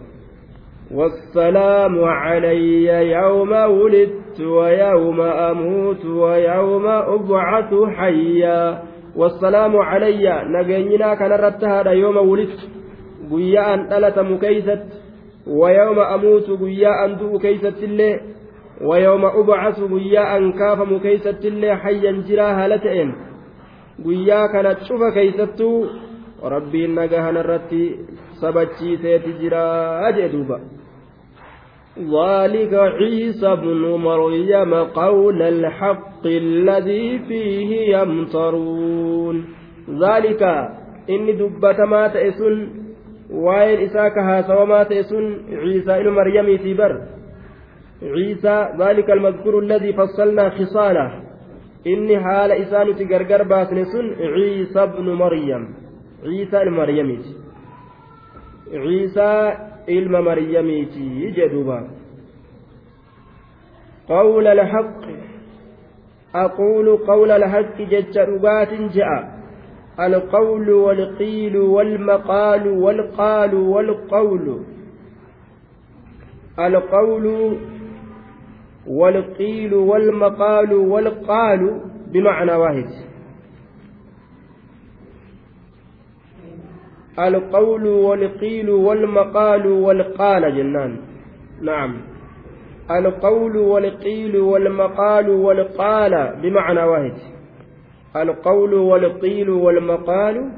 [0.87, 8.83] والسلام علي يوم ولدت ويوم أموت ويوم أبعث حيا.
[9.17, 12.76] والسلام علي نجينا كان رتها يوم ولدت.
[13.75, 14.85] أن ألت مكيست
[15.47, 18.21] ويوم أموت قيا أن دو كيست الله
[18.81, 23.15] ويوم أبعث قيا أن كاف مكيست الله حيا جراها لتئن
[24.05, 25.87] قيا كانت شوف كيستو
[26.43, 28.05] rabbiin nagahan irratti
[28.41, 30.59] sabachiiseeti jira jee duuba.
[31.97, 39.37] ذلك عيسى بن مريم قول الحق الذي فيه يمترون
[40.05, 40.43] ذلك
[41.11, 42.55] إني دبت ما تئسن
[43.31, 46.93] وائل إساك هاسا وما تئسن عيسى إن مريم تبر
[48.03, 51.23] عيسى ذلك المذكور الذي فصلنا خصاله
[51.87, 55.87] إني حال إسان تقرقر باسنسن عيسى بن مريم
[56.27, 57.37] ciisaa ilma maryamiiti
[58.71, 59.53] ciisaa
[59.87, 61.83] ilma maryamiiti jedhuuba
[64.09, 65.17] qawla alhaqi
[66.45, 69.19] aquulu qawla alhaqi jecha dhugaatin je'a
[70.01, 74.63] القول والقيل والمقال والقال والقول.
[76.59, 77.57] القول
[78.87, 81.81] والقيل والمقال والقال
[82.13, 82.87] بمعنى واحد.
[87.19, 90.97] القول والقيل والمقال والقال جنان.
[91.63, 91.97] نعم.
[92.91, 97.36] القول والقيل والمقال والقال بمعنى واحد.
[98.23, 100.53] القول والقيل والمقال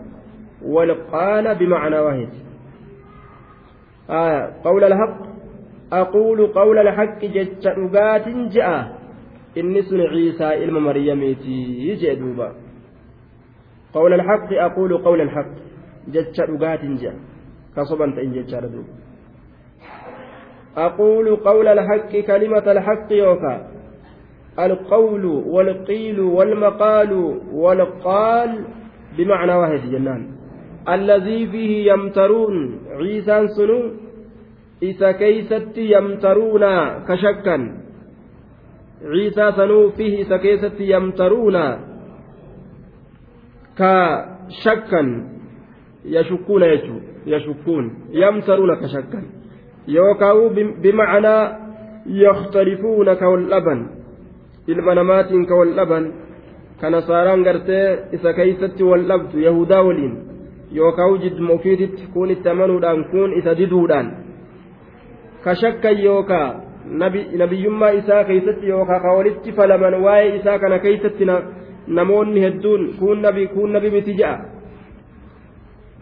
[0.62, 2.28] والقال بمعنى واحد.
[4.10, 5.18] آه قول الحق.
[5.92, 7.68] أقول قول الحق جت
[8.52, 8.98] جاء.
[9.58, 12.18] إني سن عيسى إلما مريميتي يجي
[13.94, 15.68] قول الحق أقول قول الحق
[16.08, 17.12] jedha
[17.74, 18.94] kasoban ta'in jechaadha duuba
[20.78, 23.54] أقول قول الحق كلمة الحق يوكا
[24.58, 27.12] القول والقيل والمقال
[27.52, 28.50] والقال
[29.18, 30.22] بمعنى واحد جنان.
[30.88, 33.80] الذي فيه يمترون عيسى سنو
[34.82, 36.64] إذا كيست يمترون
[37.08, 37.56] كشكا.
[39.04, 41.56] عيسى سنو فيه إذا كيست يمترون
[43.78, 45.02] كشكا.
[46.04, 49.24] yashukkuuna jechuun yashukkuun yamtaruuna ka shakkan
[49.86, 51.58] yookaan bimacnaa
[52.06, 53.80] yakhtalifuuna ka wal dhaban
[54.72, 56.06] ilma namaatiin ka wal dhaban
[56.80, 57.86] ka nasaaraan gartee
[58.18, 60.14] isa keeysatti wal dhabdu yahudaa waliin
[60.78, 64.12] yookaan jidduma ofiititti kun itti amanuudhaan kun isa diduudhaan
[65.44, 66.52] ka shakkan yookaan
[67.42, 71.24] nabiyyummaa isaa keeysatti yookaan ka walitti falaman waa'ee isaa kana keeysatti
[71.98, 73.22] namoonni hedduun kun
[73.72, 74.38] nabi miti ja'a.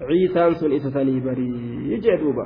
[0.04, 2.44] ciisaan sun isa sanii barii jee duuba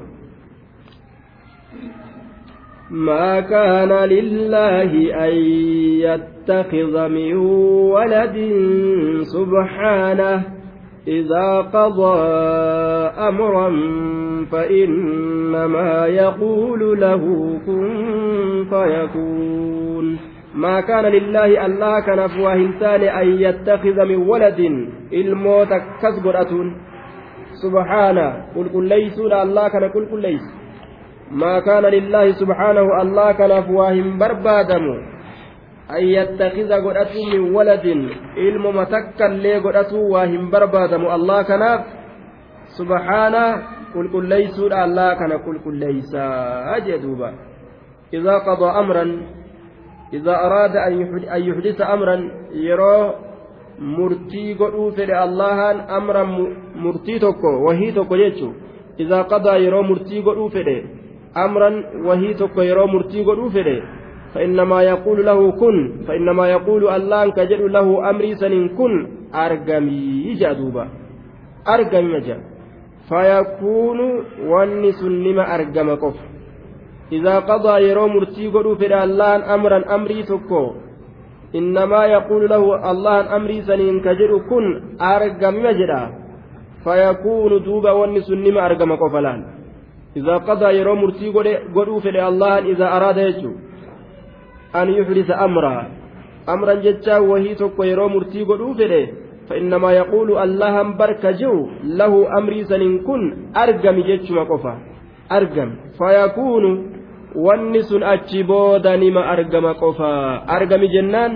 [2.91, 4.93] ما كان لله
[5.26, 5.34] أن
[6.01, 7.36] يتخذ من
[7.95, 8.36] ولد
[9.22, 10.43] سبحانه.
[11.09, 12.18] إذا قضى
[13.28, 13.70] أمرا
[14.53, 17.22] فإنما يقول له
[17.66, 20.18] كن فيكون.
[20.55, 24.88] ما كان لله ألا كان فواهنتان أن يتخذ من ولد.
[25.12, 25.68] إلموت
[26.03, 26.72] كسبرة
[27.62, 28.45] سبحانه.
[28.57, 30.60] قل قل ليسوا الله كان قل قل ليس.
[31.31, 34.85] ما كان لله سبحانه الله كان فواهم بربادم.
[35.91, 37.87] أن يتخذ قدأت من ولد.
[38.37, 41.03] علم متكا لي قدأت واهم بربادم.
[41.07, 41.64] الله كان
[42.78, 43.47] سبحانه
[43.95, 46.14] قل قل ليسوا الله كان قل قل ليس.
[46.76, 47.31] أجدوبا
[48.14, 49.05] إذا قضى أمرا
[50.12, 50.93] إذا أراد أن
[51.49, 52.16] يحدث أمرا
[52.55, 53.14] يرى
[53.81, 56.24] murtii godhuu fedhe allahan amra
[56.76, 58.55] murtii tokko wahii tokko jechuun
[59.01, 61.00] إذا قضى يرو مرتي قدو فده
[61.37, 61.70] أمرا
[62.07, 63.83] وهي يرو مرتي قدو فده
[64.35, 65.76] فإنما يقول له كن
[66.09, 69.20] فإنما يقول الله كجل له أمري سن كن.
[69.35, 70.85] أرقمي جدوبا
[71.68, 72.37] أرقمي جا
[73.09, 74.01] فيكون
[74.53, 76.18] ونس نما أرقم قف
[77.12, 80.64] إذا قضى يرو مرتي فده الله أمرا أمري تكو
[81.55, 84.64] إنما يقول له الله أمري سن كجل كن.
[85.01, 86.03] أرقمي جدا
[86.85, 89.60] فيكون دوبا ونس نما أرقم قفلان
[90.16, 91.28] إذا قضى يرو مرتي
[91.76, 93.52] قدو فده الله إذا أراد يجو
[94.76, 95.88] an yuxdisa amraa
[96.54, 99.04] amran jechaa wahii tokko yeroo murtii godhuu fedhe
[99.50, 103.22] فإنما يقول اللهم برك جو له أمري سنين كن
[103.64, 104.74] أرقم جتشما قفا
[105.32, 105.70] أرقم
[106.00, 106.66] فيكون
[107.36, 111.34] wanni sun achi booda nima argama qofa argami jennaan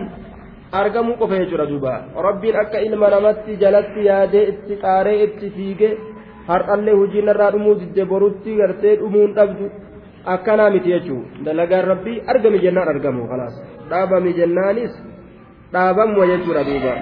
[0.72, 1.94] argamuu qofa jechuudha duuba
[2.28, 5.90] rabbiin akka ilma namatti jalatti yaadee itti qaaree itti fiige
[6.49, 9.71] har'allee hujii narraa dhumuu didde borutti gartee dhumuun dhabdu
[10.35, 13.59] akkanaa miti jechuun dalagaan rabbii argami jennaan argamu kalaas
[13.91, 14.95] dhaabami jennaanis
[15.73, 16.95] dhaabamuma jechuudha duuba.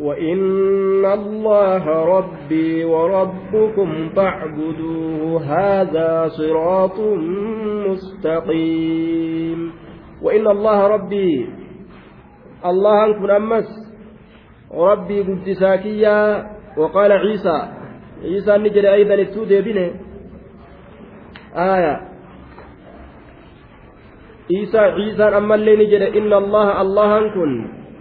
[0.00, 1.84] وإن الله
[2.18, 6.98] ربي وربكم فاعبدوه هذا صراط
[7.86, 9.72] مستقيم
[10.22, 11.48] وإن الله ربي
[12.66, 13.68] الله أنكم أمس
[14.74, 17.83] ربي قدساكيا وقال عيسى
[18.24, 19.86] عيسى نجري أيضا التودي بنه
[21.56, 21.94] آية.
[24.50, 27.52] عيسى عيسى أما اللي نجد إن الله الله كن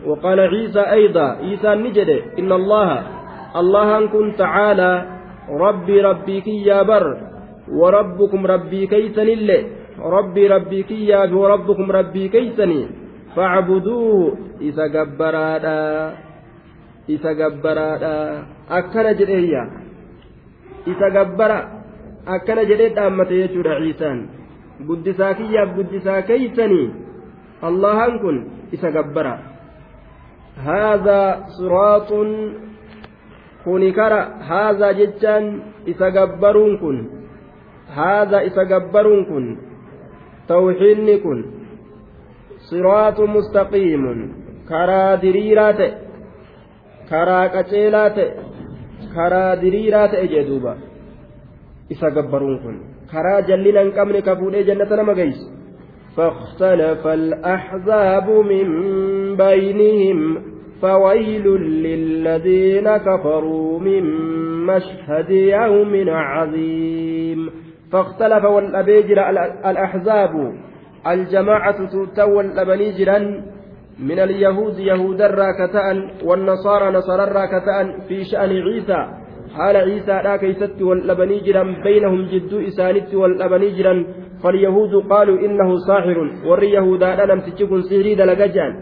[0.07, 2.09] وقال عيسى أيضا عيسى نجد
[2.39, 2.89] إن الله
[3.55, 4.91] الله كن تعالى
[5.49, 7.05] ربي ربي يا بر
[7.80, 9.59] وربكم ربي كيسن اللي
[9.99, 12.82] ربي ربي يا وربكم ربي كيسني
[13.36, 14.38] فاعبدوه.
[14.61, 16.13] إذا جبرادا
[17.09, 19.82] إذا جبرادا أكن جديا
[20.88, 21.84] إذا جبرا
[22.25, 24.19] akkana jedhee dhaammate jechuudha ciisaan
[24.88, 26.86] guddisaa kiyyaaf guddisaa keeysanii
[27.69, 28.38] allahan kun
[28.77, 29.34] isa gabbara
[30.67, 32.31] haadhaa siraaxun
[33.63, 34.21] kuni kara
[34.51, 35.49] haadhaa jechaan
[35.95, 36.97] isa gabbaruun kun
[37.97, 39.45] haadhaa isa gabbaruun kun
[40.47, 41.43] tawxiidni kun
[42.69, 44.19] siraaxu mustaqiimun
[44.71, 45.91] karaa diriiraa ta'e
[47.11, 48.29] karaa qaceelaa ta'e
[49.16, 50.78] karaa diriiraa ta'e jee duuba.
[51.89, 52.78] Isa gabbaruun kun.
[53.11, 55.49] Karaa jallina hin qabne ka fuudhee jannata nama geessu.
[56.18, 58.68] فاختلف الأحزاب من
[59.36, 60.38] بينهم
[60.82, 64.03] فويل للذين كفروا من
[64.66, 67.49] مشهد يوم عظيم
[67.91, 69.30] فاختلف والأبيجر
[69.66, 70.53] الأحزاب
[71.07, 73.43] الجماعة تتوى الأبنيجرا
[73.99, 79.07] من اليهود يهود الراكتان والنصارى نصارى الراكتان في شأن عيسى
[79.53, 83.99] wal dhabanii jiran baynahum jidduu isaanitti wal dhabanii jiran
[84.41, 88.73] falyahuudu qaaluu innahu saaxirun warri yahudaadha namtichi kun sihrii dalaga je'an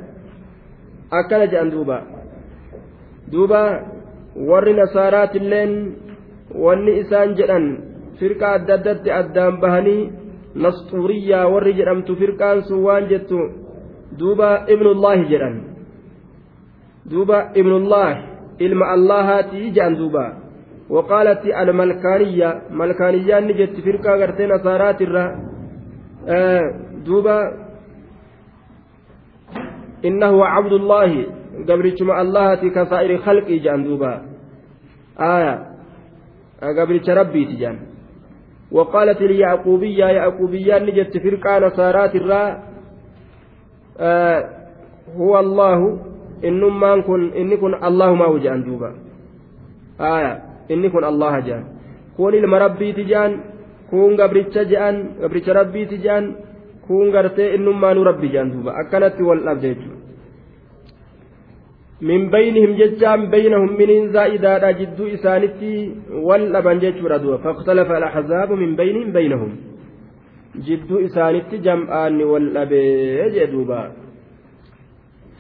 [1.20, 1.98] akkana je'an duuba
[3.32, 3.62] duuba
[4.52, 5.74] warri nasaaraatilleen
[6.66, 7.66] wanni isaan jedhan
[8.20, 10.10] firqa adda addatti addaan bahanii
[10.56, 12.84] nasxuuriyyaa warri jedhamtu firqaan sun
[14.18, 15.56] duuba ibnullaahi jedhan.
[17.06, 18.22] Duuba ibnullaahi
[18.60, 20.42] ilma allahaatii je'an duuba.
[20.92, 25.26] وقالت الملكانية ملكانية نجت فرقة غرتي نصارات الرا
[26.28, 26.62] آه
[27.08, 27.38] دوبا
[30.06, 31.26] إنه عبد الله
[31.70, 34.14] قبرت مع الله كسائر خلق جان دوبا
[35.20, 35.56] آية
[36.78, 37.80] قبرت ربي تجان
[38.72, 42.44] وقالت اليعقوبية يعقوبية نجت فرقة نصارات الرا
[44.02, 44.40] آه
[45.18, 45.80] هو الله
[46.46, 48.92] إنما كن إن كن الله ما وجان دوبا
[50.02, 50.52] آية
[52.38, 53.32] ilma rabbiiti jean
[53.90, 56.36] kun gabricha jean gabricha rabbiiti jean
[56.88, 60.00] kun gartee innummaanuu rabbi jean duuba akkanatti wal dhabde jechuudha
[62.10, 65.72] min baynihim jechaan baynahum miniin zaa'idaadha jidduu isaanitti
[66.28, 69.52] wal dhaban jechuudha duuba faqtalafa alaxzaabu min baynihim baynahum
[70.60, 73.92] jidduu isaanitti jam'aanni wal dhabee jee duuba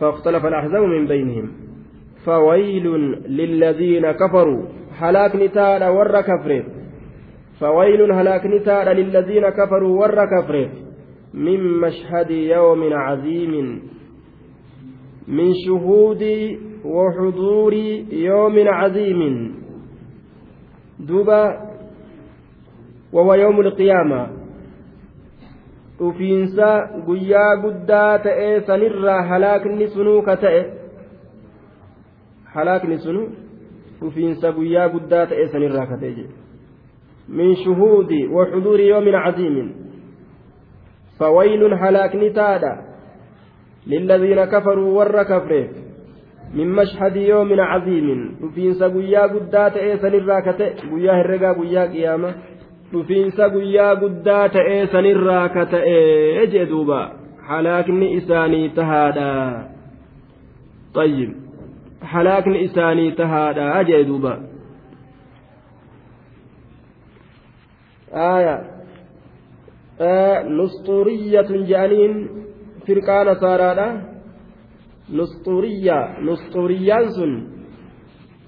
[0.01, 1.51] فاختلف الأحزاب من بينهم.
[2.25, 2.87] فويل
[3.29, 4.65] للذين كفروا.
[4.99, 6.65] halaakni taadha warra kafreef
[7.61, 10.69] فويل هلاكني تار للذين كفروا ور كفره
[11.33, 13.81] من مشهد يوم عظيم.
[15.27, 16.23] من شهود
[16.85, 17.73] وحضور
[18.11, 19.51] يوم عظيم.
[20.99, 21.43] دوبا
[23.13, 24.40] وهو يوم القيامة.
[26.01, 26.69] dhufiinsa
[27.07, 30.61] guyyaa guddaa ta'e sanirraa halaakni sunuu ka ta'e
[32.55, 33.19] halaakni sun
[34.01, 36.25] dhufiinsa guyyaa guddaa ta'e sanirraa ka ta'e
[37.39, 39.69] min shuhuudi wa xuduuri yoomin caziimin
[41.21, 42.77] fawaylun halaakni taadha.
[43.85, 45.69] Liladiina kafaruu warra kafreef
[46.53, 52.33] min mashhadi yoomin caziimin dhufiinsa guyyaa guddaa ta'e sanirraa ka ta'e guyyaa herregaa guyyaa qiyaama.
[52.93, 57.01] Dhufiinsa guyyaa guddaa ta'ee sanirraa ka ta'e jee duuba
[57.49, 59.31] halaakni isaanii tahaadha
[60.93, 61.29] طيب
[62.13, 64.33] halaakni isaanii tahaadha jee duuba
[68.13, 68.55] آية
[70.01, 72.29] آه نسطورية جانين
[72.87, 73.87] فرقان سارادا
[75.13, 77.47] نسطورية نسطوريان سن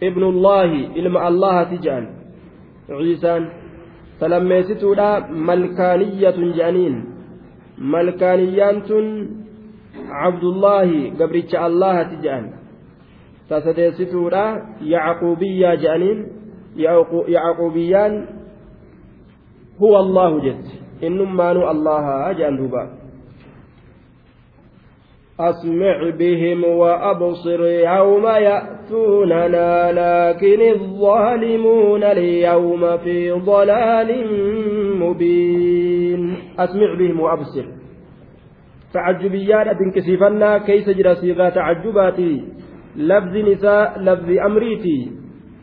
[0.04, 2.06] ابن الله إلما الله تجان
[2.90, 3.63] عيسان
[4.24, 6.96] فلميستودا ملكانية جانين
[7.78, 8.78] ملكانيان
[10.10, 12.46] عبد الله قبرتش الله تجان
[13.50, 14.44] tasadeessituudha
[14.82, 16.20] yacquubiyyaa jedhaniin
[17.36, 18.14] yacquubiyyaan
[19.80, 22.88] huwa allaahu jetti innummaanuu allaha jedhan duuba
[25.50, 34.10] أسمع بهم وأبصر يوم يأتوننا لكن الظالمون اليوم في ضلال
[35.00, 36.38] مبين.
[36.60, 37.66] أسمع بهم وأبصر.
[38.94, 42.44] تعجبيان أتنكسفنا كيس جرى صيغة تعجباتي.
[42.96, 45.12] لفظ نساء لفظ أمريتي.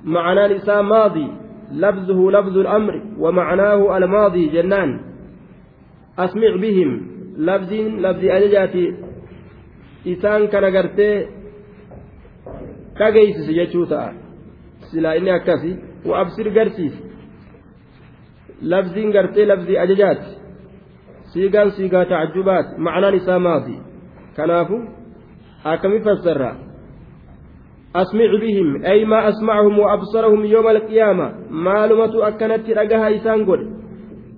[0.05, 1.29] معنى نساء ماضي.
[1.73, 5.01] لفظه لفظ الأمر ومعناه الماضي جنان.
[6.19, 7.11] أسمع بهم.
[7.39, 9.10] لفظ لفظ أججاتي
[10.05, 11.29] isaan kana gartee
[12.99, 14.13] dhageessise jechuu ta'a.
[14.91, 15.77] Silaa inni akkasi
[16.09, 16.99] wa'absir garsiise
[18.63, 20.31] labziin gartee labzii ajajaati
[21.33, 23.77] siigaan siigaa tacjubaati macnaan isaa maati?
[24.37, 24.77] Kanaafu
[25.65, 26.55] akkami fassarra?
[27.95, 31.27] Asmic bihim ay maa asmacahum waabsarahum yooma alqiyaama?
[31.51, 33.80] Maalumatu akkanatti dhagaha isaan godhe.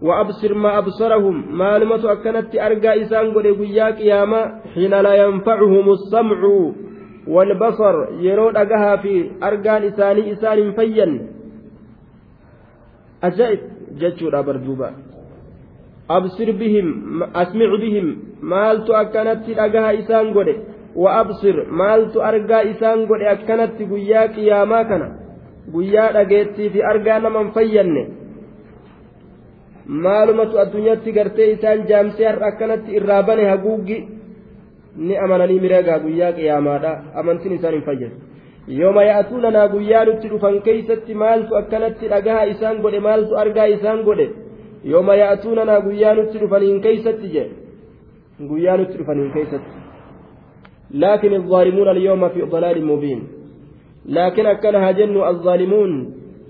[0.02, 4.42] وأبصر ما أبصرهم معلومة أكنت أرجى إسان قل ويا قيامة
[4.74, 6.40] حين لا ينفعهم السمع
[7.28, 11.08] والبصر يرون أجها في أرجان إساني إسان فيا
[13.24, 13.60] أجائب
[14.00, 14.90] جتشورا بردوبا
[16.10, 16.88] أبصر بهم
[17.24, 20.50] أسمع بهم مالت أكنت رجها إسان قل
[20.96, 25.08] وأبصر maaltu argaa isaan godhe akkanatti guyyaa qiyaamaa kana
[25.74, 28.04] guyyaa dhageettii fi argaa naman fayyanne
[29.87, 33.99] maalumatu addunyaatti gartee isaan jaamsee har'a akkanatti irraa bane haguuggi
[34.97, 38.17] ni amananii mireegaa guyyaa qiyaamaadha amantiin isaan hin fayyadu
[38.81, 44.27] yooma yaa'atuunanaa guyyaa nutti dhufan keeysatti maaltu akkanatti dhagaha isaan godhe maaltu argaa isaan godhe
[44.95, 47.55] yooma yaa'atuunanaa guyyaa nutti dhufaniin keeysatti jedhe
[48.51, 49.73] guyyaa nutti dhufaniin keeysatti
[51.05, 53.21] لكن الظالمون اليوم في ضلال مبين
[54.07, 55.93] لكن أكنها جن الظالمون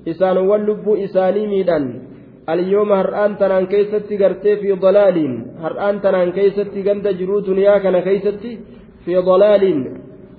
[0.09, 1.85] إسان واللب إساني ميدان
[2.55, 5.17] اليوم هرآن تنان كيستي قرتي في ضلال
[5.63, 8.51] هرآن تنان كيستي قند جرو دنيا كان كيستي
[9.05, 9.65] في ضلال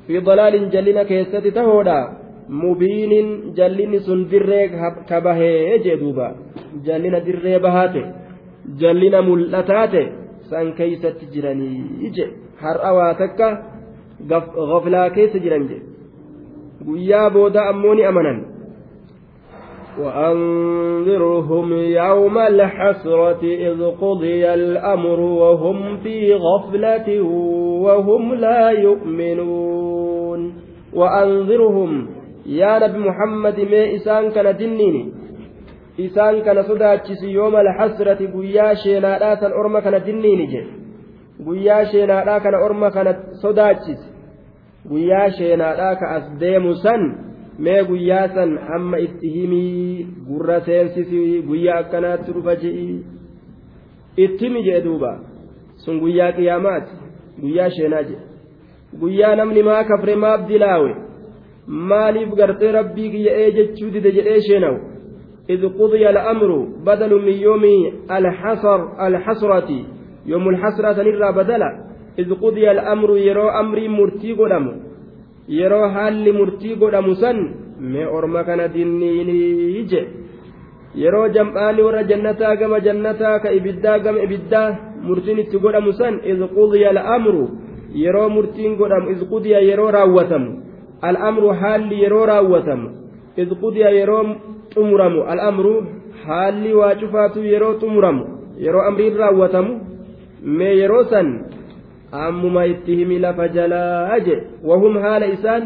[0.08, 2.00] في ضلال جلنا كيستي تهودا.
[2.50, 3.14] مبين
[3.58, 4.72] جلني سن دريك
[5.10, 6.28] كبهي جدوبا
[6.86, 8.06] جلنا دري بهاته
[8.80, 10.06] جلنا ملتاته
[10.50, 11.72] سان كيستي جراني
[12.64, 13.48] هرأ واتكا
[14.30, 15.86] gaflaa keessa jiran jedhe
[16.86, 18.40] guyyaa booda ammoo ni amanan
[20.00, 27.22] وأنذرهم يوم الحسرة إذ قضي الأمر وهم في غفلة
[27.86, 30.54] وهم لا يؤمنون.
[30.94, 32.10] وأنذرهم
[32.46, 35.12] يا نبي محمد ما إسان كان دنيني
[36.00, 40.64] إسان كان صداتشس يوم الحسرة قيا شيناءات الأرمى كان دنيني جي.
[41.48, 44.14] قيا شيناء كان أرمى كان صداتشس
[44.84, 52.55] ka as deemu san mee guyyaa san hamma itti himii gurra seensisi guyyaa akkanaatti dhufa
[52.63, 52.87] je'i
[54.25, 55.13] itti himi jee duuba
[55.85, 56.93] sun guyyaa qiyaamaati
[57.43, 58.27] guyyaa sheenaa jedhe
[59.01, 60.93] guyyaa namni maa kafre maaf dilaawe
[61.91, 64.79] maaliif gartee rabbii kiyya'ee jechuu dide jedhee sheenawu
[65.55, 66.51] إذ قضي الأمر
[66.87, 67.65] بدل من يوم
[68.11, 69.71] الحصر الحسرة
[70.27, 71.71] يوم الحسرة نرى بدلا
[72.19, 74.67] إذ قضي الأمر يرو أمري مرتي قدم
[75.48, 77.38] yeroo haalli murtii godhamu san
[77.80, 80.02] mee orma kana dinniinii je
[80.96, 86.90] yeroo jam'aani warra jannataa gama jannataa ka ibiddaa gama ibiddaa murtiin itti godhamu san izqudiya
[86.96, 87.50] al'amru.
[87.94, 90.52] Yeroo murtiin godhamu izqudiya yeroo raawwatamu.
[91.02, 92.90] Al'amru haalli yeroo raawwatamu.
[93.38, 94.24] Izqudiya yeroo
[94.74, 95.24] xumuramu.
[95.28, 95.74] Al'amru
[96.26, 98.24] haalli waa cufaatu yeroo xumuramu.
[98.58, 99.82] Yeroo amriin raawwatamu.
[100.44, 101.28] Mee yeroo san
[102.14, 105.64] itti himi lafa jalaa je wahum haala isaan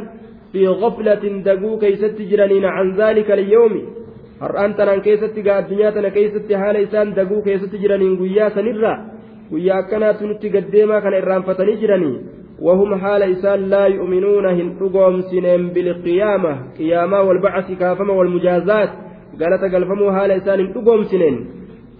[0.51, 3.83] fi gaflatin daguu keeysatti jiraniina can daalika alyawmi
[4.39, 8.93] har'aan tanaan keessatti gaa addunyaa tana keessatti haala isaan daguu keessatti jiraniin guyyaa sanirra
[9.51, 12.17] guyyaa akkanaatu nutti gaddeemaa kana irraanfatanii jiranii
[12.61, 18.89] وهم حال إسان لا يؤمنون هندقهم سنين بالقيامة قيامة والبعث كافمة والمجازات
[19.39, 21.35] قالت قلفموا حال إسان هندقهم سنين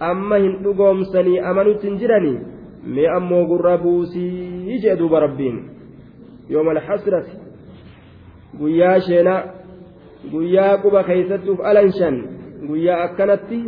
[0.02, 2.34] أما هندقهم سني أمنوا تنجرني
[2.87, 4.27] مي أمو قربوسي
[4.71, 5.55] يجدوا بربين
[6.49, 7.25] يوم الحسرة
[8.59, 9.43] guyyaa sheenaa
[10.31, 12.15] guyyaa quba keeysattuuf alanshan
[12.67, 13.59] guyyaa akkanatti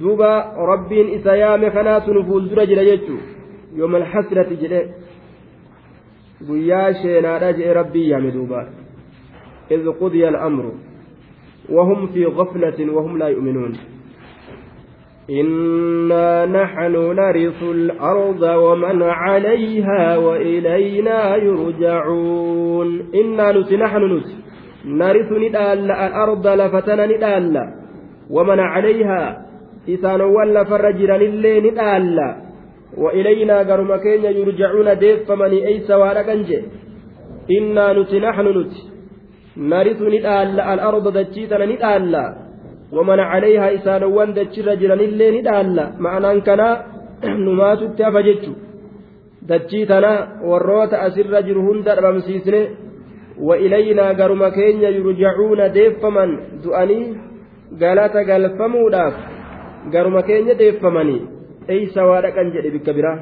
[0.00, 0.30] duuba
[0.70, 3.20] rabbiin isa yaame kanaatu nu fuuldura jira jechuu
[3.76, 4.80] yooma alxasrati jedhe
[6.48, 8.60] guyyaa sheenaadha jedhe rabbii yaame duuba
[9.70, 10.72] إذ قضي الأمر
[11.68, 13.72] وهم في غفلة وهم لا يؤمنون
[15.29, 24.27] إنا نحن نرث الأرض ومن عليها وإلينا يرجعون إنا نت نحن نت.
[24.85, 27.55] نرث ندال الأرض لفتنا ندال.
[28.29, 29.45] ومن عليها
[29.89, 32.17] إسان ولا فرجرا للي ندال.
[32.97, 36.59] وإلينا قرم كينيا يرجعون ديف فمن أي سوار كنجي
[37.51, 38.73] إنا نت نحن نت.
[39.57, 42.13] نرث ندال الأرض دجيتنا ندال.
[42.95, 46.75] waman caleeyhaa isaanowwan dachirra jiranillee ni dhaalla ma'anaan kanaa
[47.45, 48.51] numaatutti hafa jechu
[49.49, 50.11] dachii tana
[50.49, 52.61] warroota asirra jiru hunda dhabamsiisne
[53.47, 56.31] wa'ilaynaa garuma keenya yurjacuuna deeffaman
[56.63, 57.05] du'anii
[57.81, 59.15] galata galfamuudhaaf
[59.93, 61.21] garuma keenya deeffamanii
[61.75, 63.17] eeysa waa dhaqan jedhe bikka biraa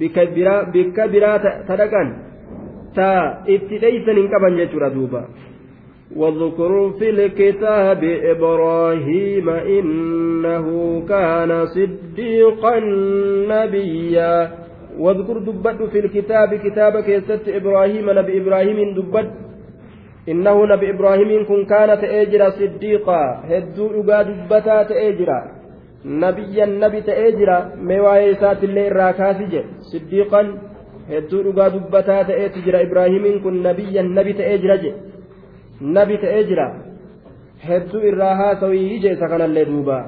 [0.00, 2.08] bikka biraa bikka biraa ta dhaqan
[2.96, 3.08] ta
[3.54, 5.20] itti dheeysan hin qaban jechuudha duuba
[6.16, 10.66] واذكر في الكتاب إبراهيم إنه
[11.08, 12.78] كان صديقا
[13.48, 14.50] نبيا.
[14.98, 19.30] واذكر دبت في الكتاب كتاب كيست إبراهيم نبي إبراهيم دبت.
[20.28, 23.22] إنه نبي إبراهيم كن كانت أجرا صديقا.
[23.50, 25.40] هدو أغا دبتا تأجرا.
[26.04, 27.58] نبيا نبي تأجرا.
[27.88, 29.52] مواي سات اللي الراكاسج
[29.92, 30.42] صديقا.
[31.10, 32.82] هدو أغا دبتا تأجرا.
[32.86, 34.78] إبراهيم كن نبيا نبي تأجرا
[35.82, 36.66] nabi ta'ee jira
[37.68, 39.98] hedduu irraa haasawii jeesa kanallee duuba